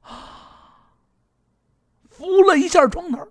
[0.00, 0.90] 啊，
[2.10, 3.24] 扶了一下窗台，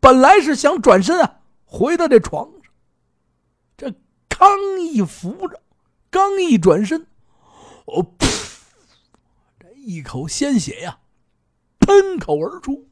[0.00, 2.50] 本来是想转身啊回到这床，
[4.38, 5.60] 刚一扶着，
[6.10, 7.04] 刚一转身，
[7.86, 8.60] 哦，噗，
[9.58, 11.00] 这一口鲜血呀！
[11.80, 12.86] 喷口而出，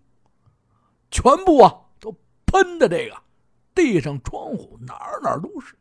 [1.11, 2.13] 全部啊都
[2.47, 3.17] 喷的这个
[3.75, 5.77] 地上、窗户哪儿哪儿都是，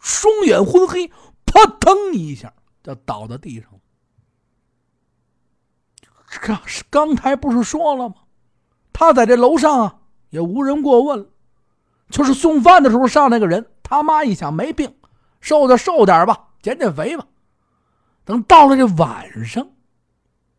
[0.00, 2.52] 双眼昏黑，扑腾一下
[2.82, 3.78] 就倒在地上了。
[6.40, 8.16] 刚刚才不是说了吗？
[8.92, 10.00] 他在这楼上啊
[10.30, 11.30] 也无人过问，
[12.10, 14.96] 就是送饭的时候上那个人他妈一想没病，
[15.40, 17.24] 瘦就瘦点吧，减减肥吧。
[18.24, 19.68] 等到了这晚上，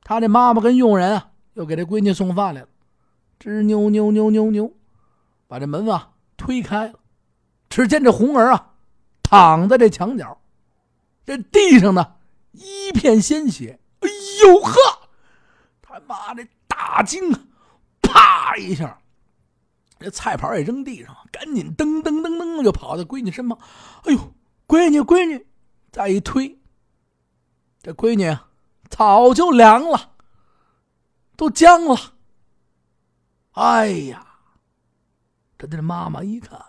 [0.02, 2.70] 他的妈妈跟佣人啊，又给这闺女送饭来了。
[3.38, 4.72] 吱扭扭扭扭扭，
[5.46, 6.94] 把这门啊推开了，
[7.68, 8.72] 只见这红儿啊
[9.24, 10.40] 躺在这墙角，
[11.26, 12.14] 这地上呢
[12.54, 13.78] 一片鲜血。
[14.00, 14.10] 哎
[14.46, 14.72] 呦呵！
[15.82, 17.40] 他妈的大惊啊！
[18.02, 19.02] 啪一下，
[20.00, 23.58] 这菜盘也扔地上了，赶紧噔噔噔噔就跑到闺女身旁。
[24.04, 24.34] 哎呦，
[24.68, 25.48] 闺女，闺女，
[25.92, 26.60] 再一推，
[27.82, 28.38] 这闺女
[28.90, 30.12] 早就凉了，
[31.36, 32.14] 都僵了。
[33.54, 34.26] 哎呀，
[35.58, 36.64] 这这妈妈一看，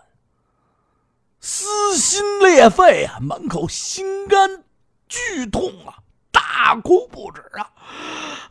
[1.39, 4.63] 撕心裂肺啊，满口心肝
[5.07, 5.99] 剧痛啊，
[6.31, 7.71] 大哭不止啊！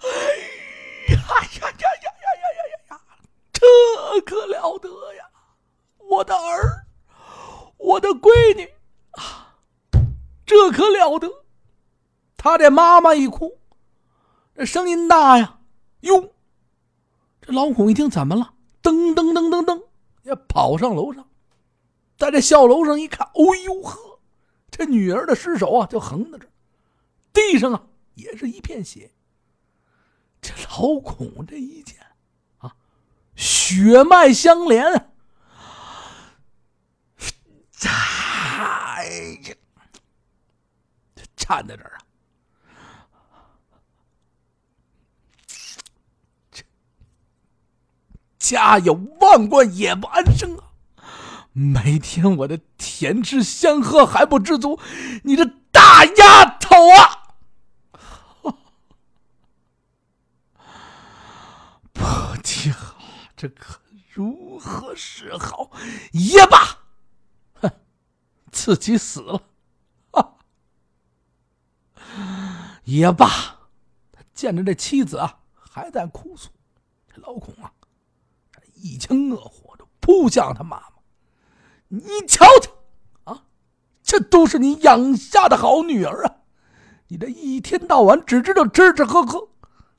[1.11, 2.18] 哎呀呀呀呀！
[3.59, 5.25] 这可了得呀！
[5.97, 6.87] 我的儿，
[7.77, 8.71] 我的闺女
[9.11, 9.59] 啊，
[10.47, 11.29] 这可了得！
[12.37, 13.59] 他这妈妈一哭，
[14.55, 15.59] 这声音大呀，
[16.01, 16.33] 哟！
[17.41, 18.55] 这老孔一听，怎么了？
[18.81, 19.83] 噔噔噔噔噔，
[20.23, 21.29] 也跑上楼上，
[22.17, 24.21] 在这校楼上一看，哦呦呵，
[24.71, 26.47] 这女儿的尸首啊，就横在这
[27.33, 29.11] 地上啊，也是一片血。
[30.41, 31.99] 这老孔这一见，
[33.39, 34.85] 血脉相连，
[37.85, 39.55] 哎呀，
[41.37, 42.03] 站在这儿啊。
[48.39, 50.65] 家有万贯也不安生啊！
[51.53, 54.81] 每天我的甜吃香喝还不知足，
[55.23, 57.15] 你这大丫头啊！
[61.93, 62.03] 不
[62.43, 62.75] 听，
[63.39, 63.81] 这可
[64.13, 65.71] 如何是好？
[66.11, 66.59] 也罢，
[67.61, 67.71] 哼，
[68.51, 69.41] 自己死了，
[70.11, 70.35] 啊
[72.83, 73.29] 也罢。
[74.11, 76.51] 他见着这妻子啊，还在哭诉，
[77.07, 77.73] 这老孔啊。
[78.75, 80.93] 一腔恶火就扑向他妈妈，
[81.87, 82.73] 你瞧瞧，
[83.23, 83.45] 啊，
[84.03, 86.39] 这都是你养下的好女儿啊！
[87.07, 89.49] 你这一天到晚只知道吃吃喝喝，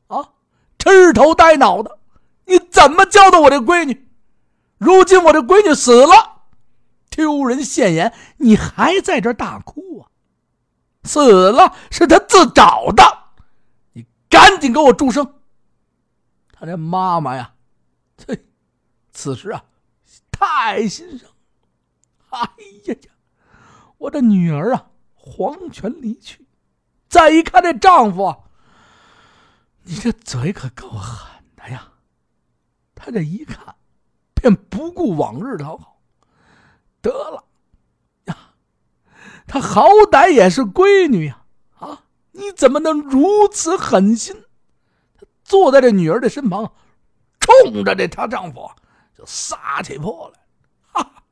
[0.07, 0.33] 啊，
[0.77, 1.98] 痴头呆脑的，
[2.49, 4.09] 你怎么教的我这闺女？
[4.79, 6.41] 如今我这闺女死了，
[7.11, 10.09] 丢人现眼，你还在这大哭啊？
[11.03, 13.03] 死了是他自找的，
[13.93, 15.35] 你赶紧给我住声！
[16.51, 17.53] 他这妈妈呀，
[18.17, 18.37] 这。
[19.11, 19.63] 此时啊，
[20.31, 21.29] 太心伤。
[22.29, 22.39] 哎
[22.85, 23.11] 呀呀，
[23.97, 26.47] 我的女儿啊，黄泉离去。
[27.09, 28.43] 再一看这丈夫，
[29.83, 31.28] 你这嘴可够狠！
[33.01, 33.75] 他这一看，
[34.35, 35.97] 便不顾往日讨好。
[37.01, 37.45] 得了
[38.25, 38.37] 呀，
[39.47, 41.43] 他好歹也是闺女呀！
[41.79, 44.43] 啊，你怎么能如此狠心？
[45.45, 46.73] 坐在这女儿的身旁，
[47.39, 48.69] 冲着这她丈夫。
[49.17, 50.39] 就撒起泼来！
[50.91, 51.23] 哈，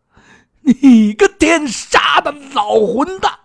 [0.62, 3.40] 你个天杀的老混蛋！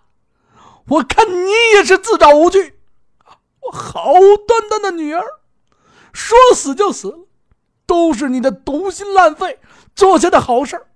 [0.86, 2.78] 我看你也是自找无趣。
[3.60, 4.14] 我好
[4.48, 5.22] 端端的女儿，
[6.12, 7.26] 说死就死了，
[7.92, 9.58] 都是你的毒心烂肺
[9.94, 10.86] 做下的好事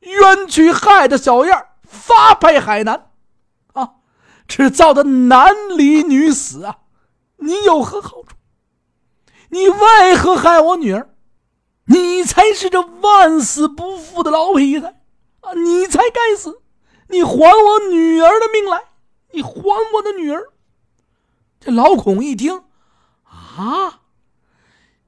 [0.00, 3.08] 冤屈害的小样发配海南，
[3.72, 3.92] 啊，
[4.46, 6.80] 只造的男离女死啊！
[7.36, 8.36] 你有何好处？
[9.48, 11.08] 你为何害我女儿？
[11.86, 14.94] 你才是这万死不复的老痞子
[15.40, 15.54] 啊！
[15.54, 16.60] 你才该死！
[17.08, 18.82] 你还我女儿的命来！
[19.30, 19.50] 你还
[19.94, 20.52] 我的女儿！
[21.58, 22.64] 这老孔一听，
[23.24, 24.00] 啊，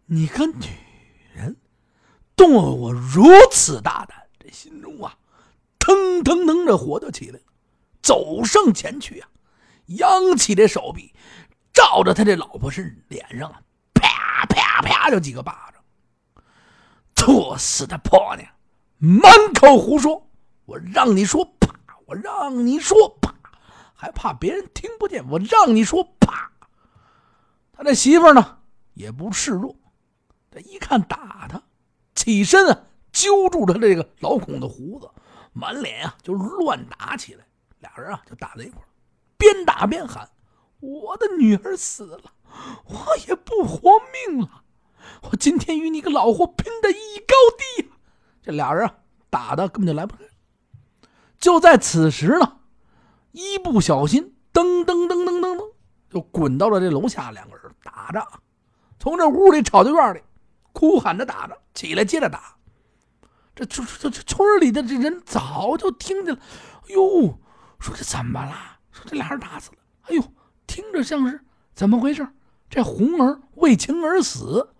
[0.06, 0.64] 你个女，
[2.36, 5.16] 动了我如此大胆，这心中啊，
[5.78, 7.44] 腾腾腾的火就起来了，
[8.02, 9.28] 走上前去啊，
[9.86, 11.12] 扬起这手臂，
[11.72, 13.60] 照着他这老婆是脸上啊，
[13.94, 15.82] 啪啪啪就几个巴掌。
[17.14, 18.46] 作死的婆娘，
[18.98, 20.28] 满口胡说！
[20.66, 21.74] 我让你说啪，
[22.04, 23.34] 我让你说啪，
[23.94, 25.26] 还怕别人听不见？
[25.30, 26.52] 我让你说啪。
[27.72, 28.58] 他这媳妇呢，
[28.94, 29.74] 也不示弱。
[30.50, 31.62] 这一看打他，
[32.26, 32.80] 起身啊，
[33.12, 35.08] 揪住他这个老孔的胡子，
[35.52, 37.46] 满脸啊就乱打起来。
[37.78, 38.82] 俩人啊就打在一块
[39.36, 40.28] 边打边喊
[40.82, 42.32] ：“我的女儿死了，
[42.86, 43.92] 我也不活
[44.26, 44.64] 命了。”
[45.30, 47.34] 我今天与你个老货拼的一高
[47.76, 47.90] 低，
[48.42, 48.94] 这俩人啊
[49.30, 50.24] 打的根本就来不及。
[51.38, 52.56] 就在此时呢，
[53.30, 55.72] 一不小心，噔噔噔噔噔噔，
[56.10, 57.30] 就滚到了这楼下。
[57.30, 58.26] 两个人打着，
[58.98, 60.20] 从这屋里吵到院里，
[60.76, 62.54] 哭喊着打着，起来接着打。
[63.54, 66.40] 这村这这村里的这人早就听见了，
[66.88, 67.38] 哟，
[67.80, 68.54] 说这怎么了？
[68.92, 69.78] 说这俩人打死了。
[70.02, 70.22] 哎呦，
[70.66, 71.40] 听着像是
[71.74, 72.28] 怎么回事？
[72.68, 74.74] 这红儿为情而死。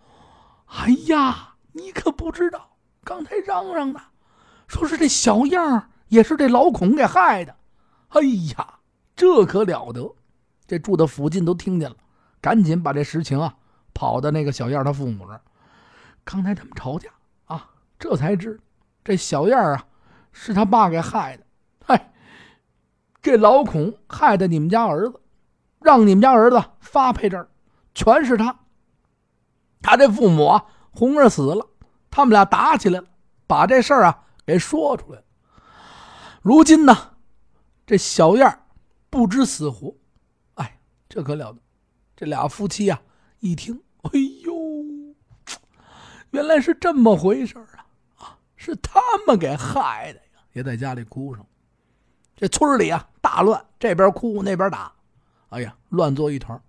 [0.67, 3.99] 哎呀，你可不知道，刚才嚷嚷的，
[4.69, 7.57] 说是这小样也是这老孔给害的。
[8.09, 8.21] 哎
[8.55, 8.81] 呀，
[9.17, 10.15] 这可了得！
[10.67, 11.97] 这住的附近都听见了，
[12.43, 13.55] 赶紧把这实情啊
[13.95, 15.41] 跑到那个小燕他父母那儿。
[16.27, 17.09] 刚才他们吵架
[17.45, 17.70] 啊，
[18.01, 18.61] 这才知
[19.05, 19.87] 这小燕啊
[20.33, 21.47] 是他爸给害的。
[21.85, 22.12] 嗨，
[23.22, 25.20] 这老孔害的你们家儿子，
[25.81, 27.49] 让你们家儿子发配这儿，
[27.95, 28.59] 全是他。
[29.81, 31.64] 他这父母啊，红儿死了，
[32.11, 33.07] 他们俩打起来了，
[33.47, 35.24] 把这事儿啊给说出来了。
[36.43, 37.12] 如今呢，
[37.87, 38.61] 这小燕
[39.09, 39.95] 不知死活。
[40.55, 41.61] 哎这可了得！
[42.16, 43.01] 这俩夫妻啊，
[43.39, 44.36] 一听，哎呦，
[46.37, 47.87] 原来是这么回事啊！
[48.18, 50.43] 啊，是他们给害的呀！
[50.53, 51.45] 也在家里哭上。
[52.37, 54.93] 这村里啊，大乱，这边哭那边打，
[55.49, 56.62] 哎呀，乱作一团。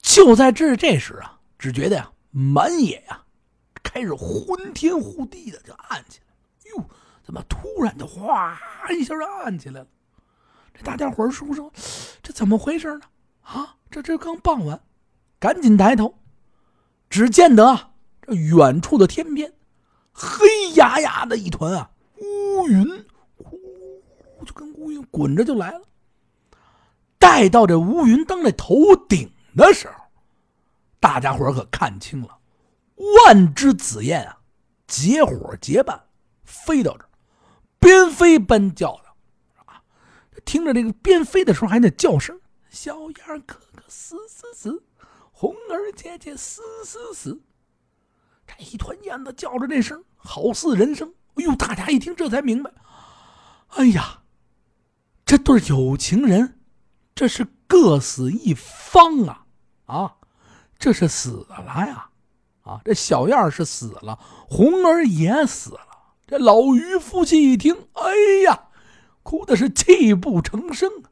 [0.00, 3.22] 就在这这时啊，只觉得呀，满野呀，
[3.82, 6.70] 开始昏天呼地的就暗起来。
[6.70, 6.88] 哟，
[7.22, 8.58] 怎么突然就哗
[8.98, 9.86] 一下就暗起来了？
[10.72, 11.70] 这大家伙说说，
[12.22, 13.02] 这怎么回事呢？
[13.42, 14.80] 啊，这这刚傍晚，
[15.38, 16.18] 赶紧抬头，
[17.10, 17.91] 只见得，
[18.22, 19.52] 这远处的天边，
[20.12, 23.04] 黑压压的一团啊乌云，
[23.36, 23.58] 呼，
[24.46, 25.82] 就跟乌云滚着就来了。
[27.18, 29.94] 待到这乌云登在头顶的时候，
[31.00, 32.38] 大家伙可看清了，
[33.26, 34.38] 万只紫燕啊，
[34.86, 36.00] 结伙结伴
[36.44, 37.10] 飞到这儿，
[37.78, 39.02] 边飞边叫着。
[40.44, 44.82] 听着这个边飞的时候，还那叫声：“小燕哥哥死死死，
[45.30, 47.40] 红儿姐姐死死死。”
[48.58, 51.12] 这一团燕子叫着这声，好似人声。
[51.34, 52.70] 哎呦，大家一听，这才明白：
[53.68, 54.20] 哎呀，
[55.24, 56.60] 这对有情人，
[57.14, 59.46] 这是各死一方啊！
[59.86, 60.14] 啊，
[60.78, 62.10] 这是死了呀！
[62.62, 65.80] 啊，这小燕是死了，红儿也死了。
[66.26, 68.02] 这老于夫妻一听，哎
[68.44, 68.68] 呀！
[69.22, 71.08] 哭的是泣不成声啊！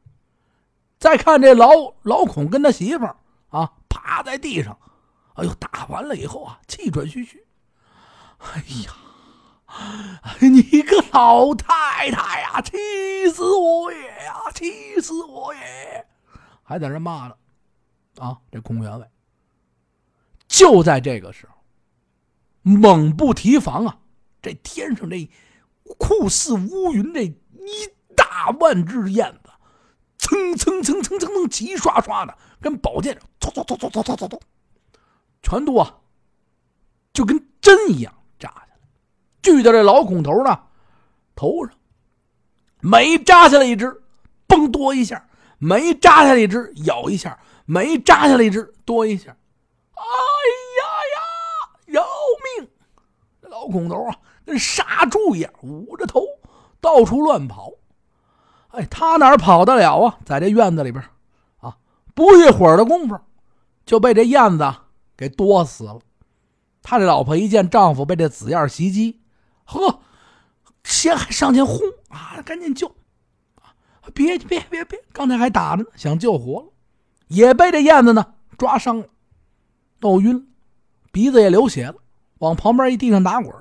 [0.99, 1.69] 再看这老
[2.03, 3.15] 老孔跟他媳妇儿
[3.49, 4.77] 啊，趴在地上，
[5.41, 7.43] 哎呦，打完了以后啊，气喘吁吁。
[8.37, 8.93] 哎呀，
[10.39, 12.77] 你个老太太呀，气
[13.31, 16.05] 死我也呀，气死我也！
[16.61, 17.35] 还在这骂呢，
[18.17, 19.09] 啊，这孔员外。
[20.47, 21.55] 就在这个时候，
[22.61, 23.97] 猛不提防啊，
[24.41, 25.27] 这天上这
[25.97, 27.33] 酷似乌云这一。
[28.13, 29.49] 大万只燕子，
[30.17, 34.39] 蹭蹭蹭蹭蹭蹭，急刷刷的，跟宝剑，嗖嗖嗖嗖嗖嗖嗖嗖，
[35.41, 35.97] 全都啊，
[37.13, 38.79] 就跟针一样扎下来，
[39.41, 40.59] 锯到这老孔头呢
[41.35, 41.75] 头上。
[42.83, 44.01] 每扎下来一只，
[44.47, 45.23] 嘣多一下；
[45.59, 49.35] 每扎下来一只，咬一下；每扎下来一只，多一下。
[49.93, 50.03] 哎
[50.79, 50.83] 呀
[51.15, 51.21] 呀，
[51.85, 52.03] 饶
[52.57, 52.67] 命！
[53.39, 56.23] 这老孔头啊，跟杀猪一样，捂着头
[56.79, 57.71] 到处乱跑。
[58.69, 60.17] 哎，他哪跑得了啊？
[60.25, 61.03] 在这院子里边，
[61.59, 61.77] 啊，
[62.15, 63.19] 不一会儿的功夫，
[63.85, 64.73] 就被这燕子
[65.21, 65.99] 给剁死了。
[66.81, 69.21] 他这老婆一见丈夫被这紫燕袭击，
[69.65, 69.99] 呵，
[70.83, 71.77] 先还上前轰
[72.09, 72.95] 啊，赶紧救！
[74.15, 76.69] 别别别别，刚才还打着呢，想救活了，
[77.27, 79.05] 也被这燕子呢抓伤了，
[79.99, 80.43] 都晕了，
[81.11, 81.97] 鼻子也流血了，
[82.39, 83.53] 往旁边一地上打滚。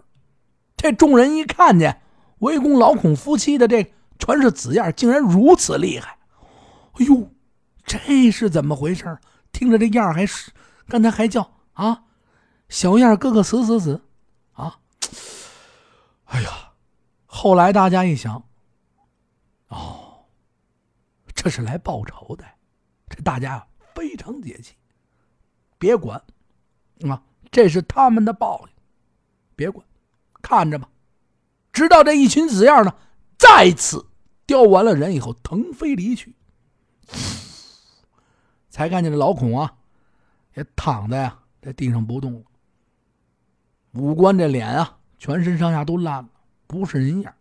[0.78, 2.00] 这众人一看见
[2.38, 3.92] 围攻老孔夫妻的这。
[4.22, 6.18] 全是紫燕，竟然如此厉害！
[6.92, 7.30] 哎呦，
[7.86, 9.16] 这是怎么回事？
[9.50, 10.50] 听着这样还是
[10.90, 12.04] 刚才还叫啊，
[12.68, 14.02] 小燕哥哥死死死
[14.52, 14.80] 啊！
[16.24, 16.72] 哎呀，
[17.26, 18.44] 后来大家一想，
[19.68, 20.26] 哦，
[21.32, 22.44] 这是来报仇的，
[23.08, 23.64] 这大家
[23.94, 24.74] 非常解气。
[25.78, 26.20] 别管
[27.08, 27.22] 啊，
[27.52, 28.72] 这是他们的报应，
[29.54, 29.86] 别管，
[30.42, 30.90] 看着吧。
[31.72, 32.94] 直到这一群紫燕呢，
[33.38, 34.08] 再次。
[34.44, 36.34] 叼完了人以后，腾飞离去，
[38.68, 39.76] 才看见这老孔啊，
[40.54, 42.42] 也躺在呀在地上不动了。
[43.92, 46.28] 五官这脸啊，全身上下都烂了，
[46.66, 47.34] 不是人样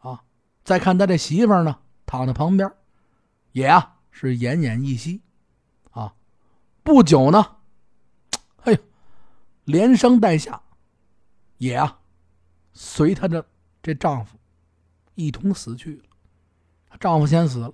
[0.00, 0.22] 啊。
[0.64, 2.70] 再看他这媳妇呢，躺在旁边，
[3.52, 5.20] 也啊是奄奄一息
[5.90, 6.14] 啊。
[6.82, 7.56] 不久呢，
[8.64, 8.78] 哎呦，
[9.64, 10.62] 连声带下，
[11.56, 12.00] 也啊
[12.72, 13.44] 随他的
[13.82, 14.38] 这丈夫
[15.14, 16.04] 一同死去了。
[17.00, 17.72] 丈夫先死了，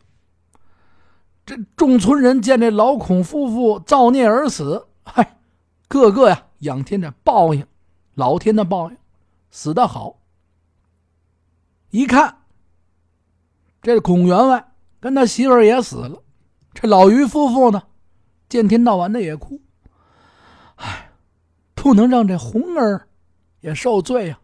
[1.46, 5.36] 这众村人见这老孔夫妇造孽而死，嗨，
[5.88, 7.66] 个个呀仰天的报应，
[8.14, 8.96] 老天的报应，
[9.50, 10.18] 死的好。
[11.90, 12.38] 一看，
[13.82, 16.22] 这孔员外跟他媳妇儿也死了。
[16.72, 17.82] 这老于夫妇呢，
[18.48, 19.60] 见天到晚的也哭。
[20.76, 21.10] 哎，
[21.74, 23.06] 不能让这红儿
[23.60, 24.38] 也受罪呀！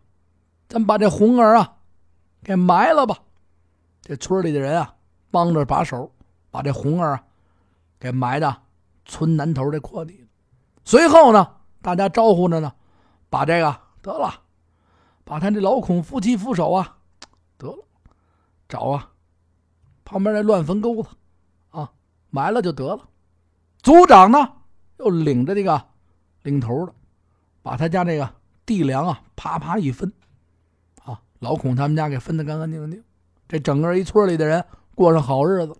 [0.68, 1.78] 咱把这红儿啊
[2.44, 3.18] 给埋了吧。
[4.02, 4.94] 这村里的人啊，
[5.30, 6.12] 帮着把手，
[6.50, 7.22] 把这红儿
[7.98, 8.62] 给埋的
[9.04, 10.26] 村南头这阔地。
[10.84, 12.72] 随后呢，大家招呼着呢，
[13.28, 14.32] 把这个得了，
[15.24, 16.96] 把他这老孔夫妻扶手啊，
[17.56, 17.84] 得了，
[18.68, 19.10] 找啊，
[20.04, 21.08] 旁边那乱坟沟子
[21.70, 21.92] 啊，
[22.30, 23.08] 埋了就得了。
[23.82, 24.52] 族长呢，
[24.98, 25.82] 又领着这个
[26.42, 26.94] 领头的，
[27.62, 28.28] 把他家这个
[28.66, 30.12] 地粮啊，啪啪一分，
[31.04, 33.04] 啊，老孔他们家给分的干干净净。
[33.46, 35.76] 这整个一村里的人过上好日子，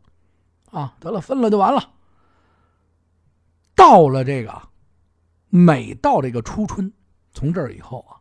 [0.70, 1.90] 啊，得了，分了就完了。
[3.74, 4.62] 到了这个，
[5.48, 6.92] 每到这个初春，
[7.32, 8.20] 从这儿以后啊，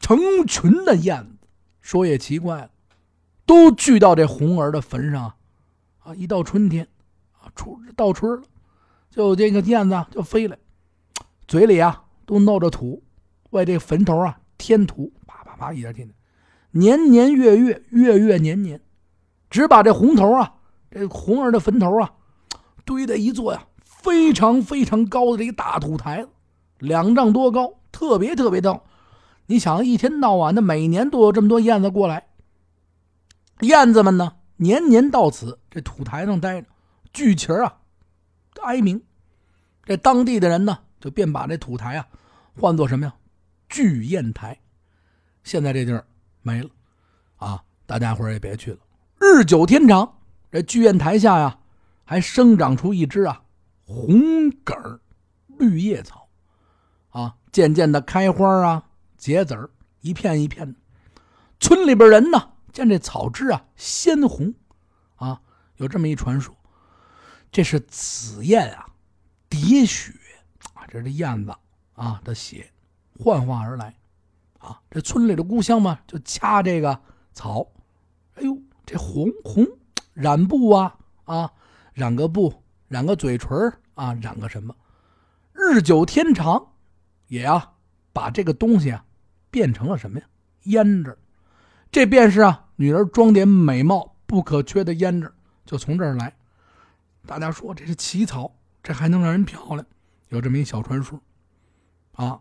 [0.00, 1.46] 成群的燕子，
[1.80, 2.70] 说也奇怪了，
[3.46, 5.34] 都聚到这红儿的坟上，
[6.00, 6.86] 啊，一到春天，
[7.32, 8.42] 啊，初到春了，
[9.10, 10.58] 就这个燕子就飞来，
[11.46, 13.02] 嘴里啊都弄着土，
[13.50, 16.12] 为这坟头啊添土，啪啪啪一点添。
[16.72, 18.82] 年年月月月月年年，
[19.48, 20.56] 只把这红头啊，
[20.90, 22.12] 这红儿的坟头啊，
[22.84, 26.28] 堆在一座呀非常非常高的这个大土台子，
[26.78, 28.84] 两丈多高，特别特别高。
[29.46, 32.28] 你想，一天到晚的，每年都有这么多燕子过来，
[33.60, 36.68] 燕子们呢，年年到此这土台上待着，
[37.12, 37.78] 聚齐啊，
[38.62, 39.02] 哀鸣。
[39.84, 42.06] 这当地的人呢，就便把这土台啊，
[42.58, 43.14] 换作什么呀？
[43.68, 44.58] 聚燕台。
[45.42, 46.04] 现在这地儿。
[46.40, 46.70] 没了，
[47.36, 47.62] 啊！
[47.84, 48.78] 大家伙也别去了。
[49.18, 50.17] 日久天长，
[50.50, 51.58] 这剧院台下呀，
[52.04, 53.42] 还生长出一只啊
[53.84, 55.00] 红梗
[55.46, 56.28] 绿叶草，
[57.10, 58.84] 啊，渐渐的开花啊，
[59.16, 59.70] 结籽儿，
[60.00, 60.78] 一片一片的。
[61.60, 64.54] 村里边人呢，见这草枝啊鲜红，
[65.16, 65.40] 啊，
[65.76, 66.54] 有这么一传说，
[67.50, 68.86] 这是紫燕啊
[69.50, 70.12] 喋血
[70.74, 71.54] 啊，这是燕子
[71.94, 72.70] 啊的血
[73.18, 73.94] 幻化而来。
[74.58, 77.00] 啊，这村里的故乡嘛，就掐这个
[77.32, 77.66] 草。
[78.34, 79.64] 哎呦，这红红
[80.18, 80.96] 染布啊
[81.26, 81.52] 啊，
[81.94, 82.52] 染个布，
[82.88, 84.74] 染个嘴唇啊，染个什么？
[85.52, 86.72] 日久天长，
[87.28, 87.74] 也啊，
[88.12, 89.04] 把这个东西啊
[89.48, 90.26] 变成了什么呀？
[90.64, 91.16] 胭脂。
[91.92, 95.32] 这便是啊，女人装点美貌不可缺的胭脂，
[95.64, 96.34] 就从这儿来。
[97.24, 98.52] 大家说这是奇草，
[98.82, 99.86] 这还能让人漂亮？
[100.30, 101.20] 有这么一小传说
[102.14, 102.40] 啊。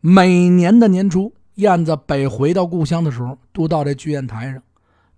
[0.00, 1.32] 每年的年初。
[1.54, 4.62] 燕子北回到故乡的时候，都到这剧院台上，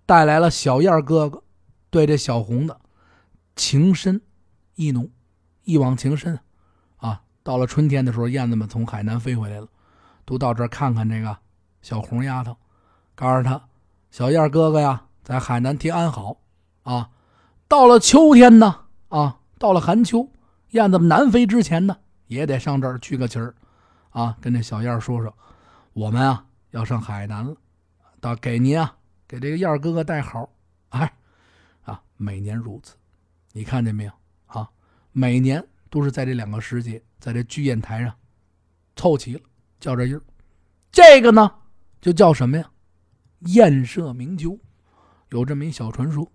[0.05, 1.43] 带来了小燕哥哥
[1.89, 2.79] 对这小红的
[3.55, 4.21] 情深
[4.75, 5.09] 意浓，
[5.63, 6.39] 一往情深
[6.97, 7.21] 啊！
[7.43, 9.67] 到了春天的时候，燕子们从海南飞回来了，
[10.25, 11.37] 都到这儿看看这个
[11.81, 12.55] 小红丫头，
[13.15, 13.61] 告诉她
[14.11, 16.37] 小燕哥哥呀，在海南替安好
[16.83, 17.09] 啊！
[17.67, 20.29] 到了秋天呢，啊，到了寒秋，
[20.71, 23.55] 燕子们南飞之前呢，也得上这儿聚个齐儿
[24.11, 25.33] 啊，跟这小燕说说。
[25.93, 27.55] 我们啊要上海南了，
[28.21, 28.95] 到给您啊
[29.27, 30.49] 给这个燕哥哥带好，
[30.89, 31.11] 哎，
[32.21, 32.95] 每年如此，
[33.53, 34.11] 你看见没有
[34.47, 34.69] 啊？
[35.13, 38.13] 每年都是在这两个时节，在这聚宴台上
[38.97, 39.41] 凑齐了，
[39.79, 40.19] 叫这音。
[40.91, 41.49] 这个呢
[42.01, 42.69] 就叫什么呀？
[43.45, 44.59] 宴社鸣酒，
[45.29, 46.29] 有这么一小传说。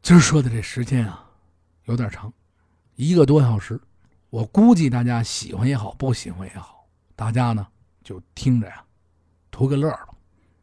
[0.00, 1.30] 今儿说的这时间啊
[1.84, 2.32] 有点长，
[2.94, 3.78] 一个多小时，
[4.30, 7.66] 我估计大家喜欢也好，不喜欢也好，大家呢。
[8.02, 8.82] 就听着呀，
[9.50, 10.08] 图个乐吧，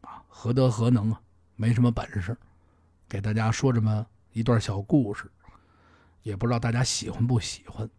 [0.01, 1.21] 啊，何德何能啊？
[1.55, 2.35] 没什么本事，
[3.09, 5.31] 给大家说这么一段小故事，
[6.23, 7.89] 也不知道大家喜欢不喜欢。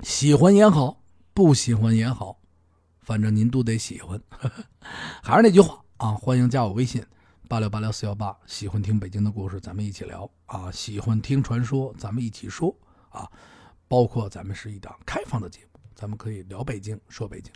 [0.00, 2.38] 喜欢也好，不喜欢也好，
[3.00, 4.20] 反正您都得喜欢。
[5.22, 7.04] 还是那句话啊，欢迎加我微信
[7.48, 8.36] 八六八六四幺八。
[8.46, 12.76] 喜欢听北京的故事，咱们一起聊啊；喜欢听传说，咱们一起说
[13.08, 13.30] 啊。
[13.88, 17.52] 包括咱们是一档开放的节目，咱们可以聊北京，说北京。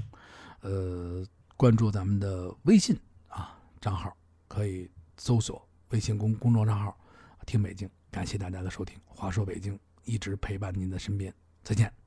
[0.61, 1.27] 呃，
[1.57, 4.17] 关注咱们的微信啊账号，
[4.47, 6.99] 可以搜索微信公公众账号
[7.47, 7.89] “听北京”。
[8.11, 11.33] 感谢大家的收听，华硕北京一直陪伴您的身边，
[11.63, 12.00] 再见。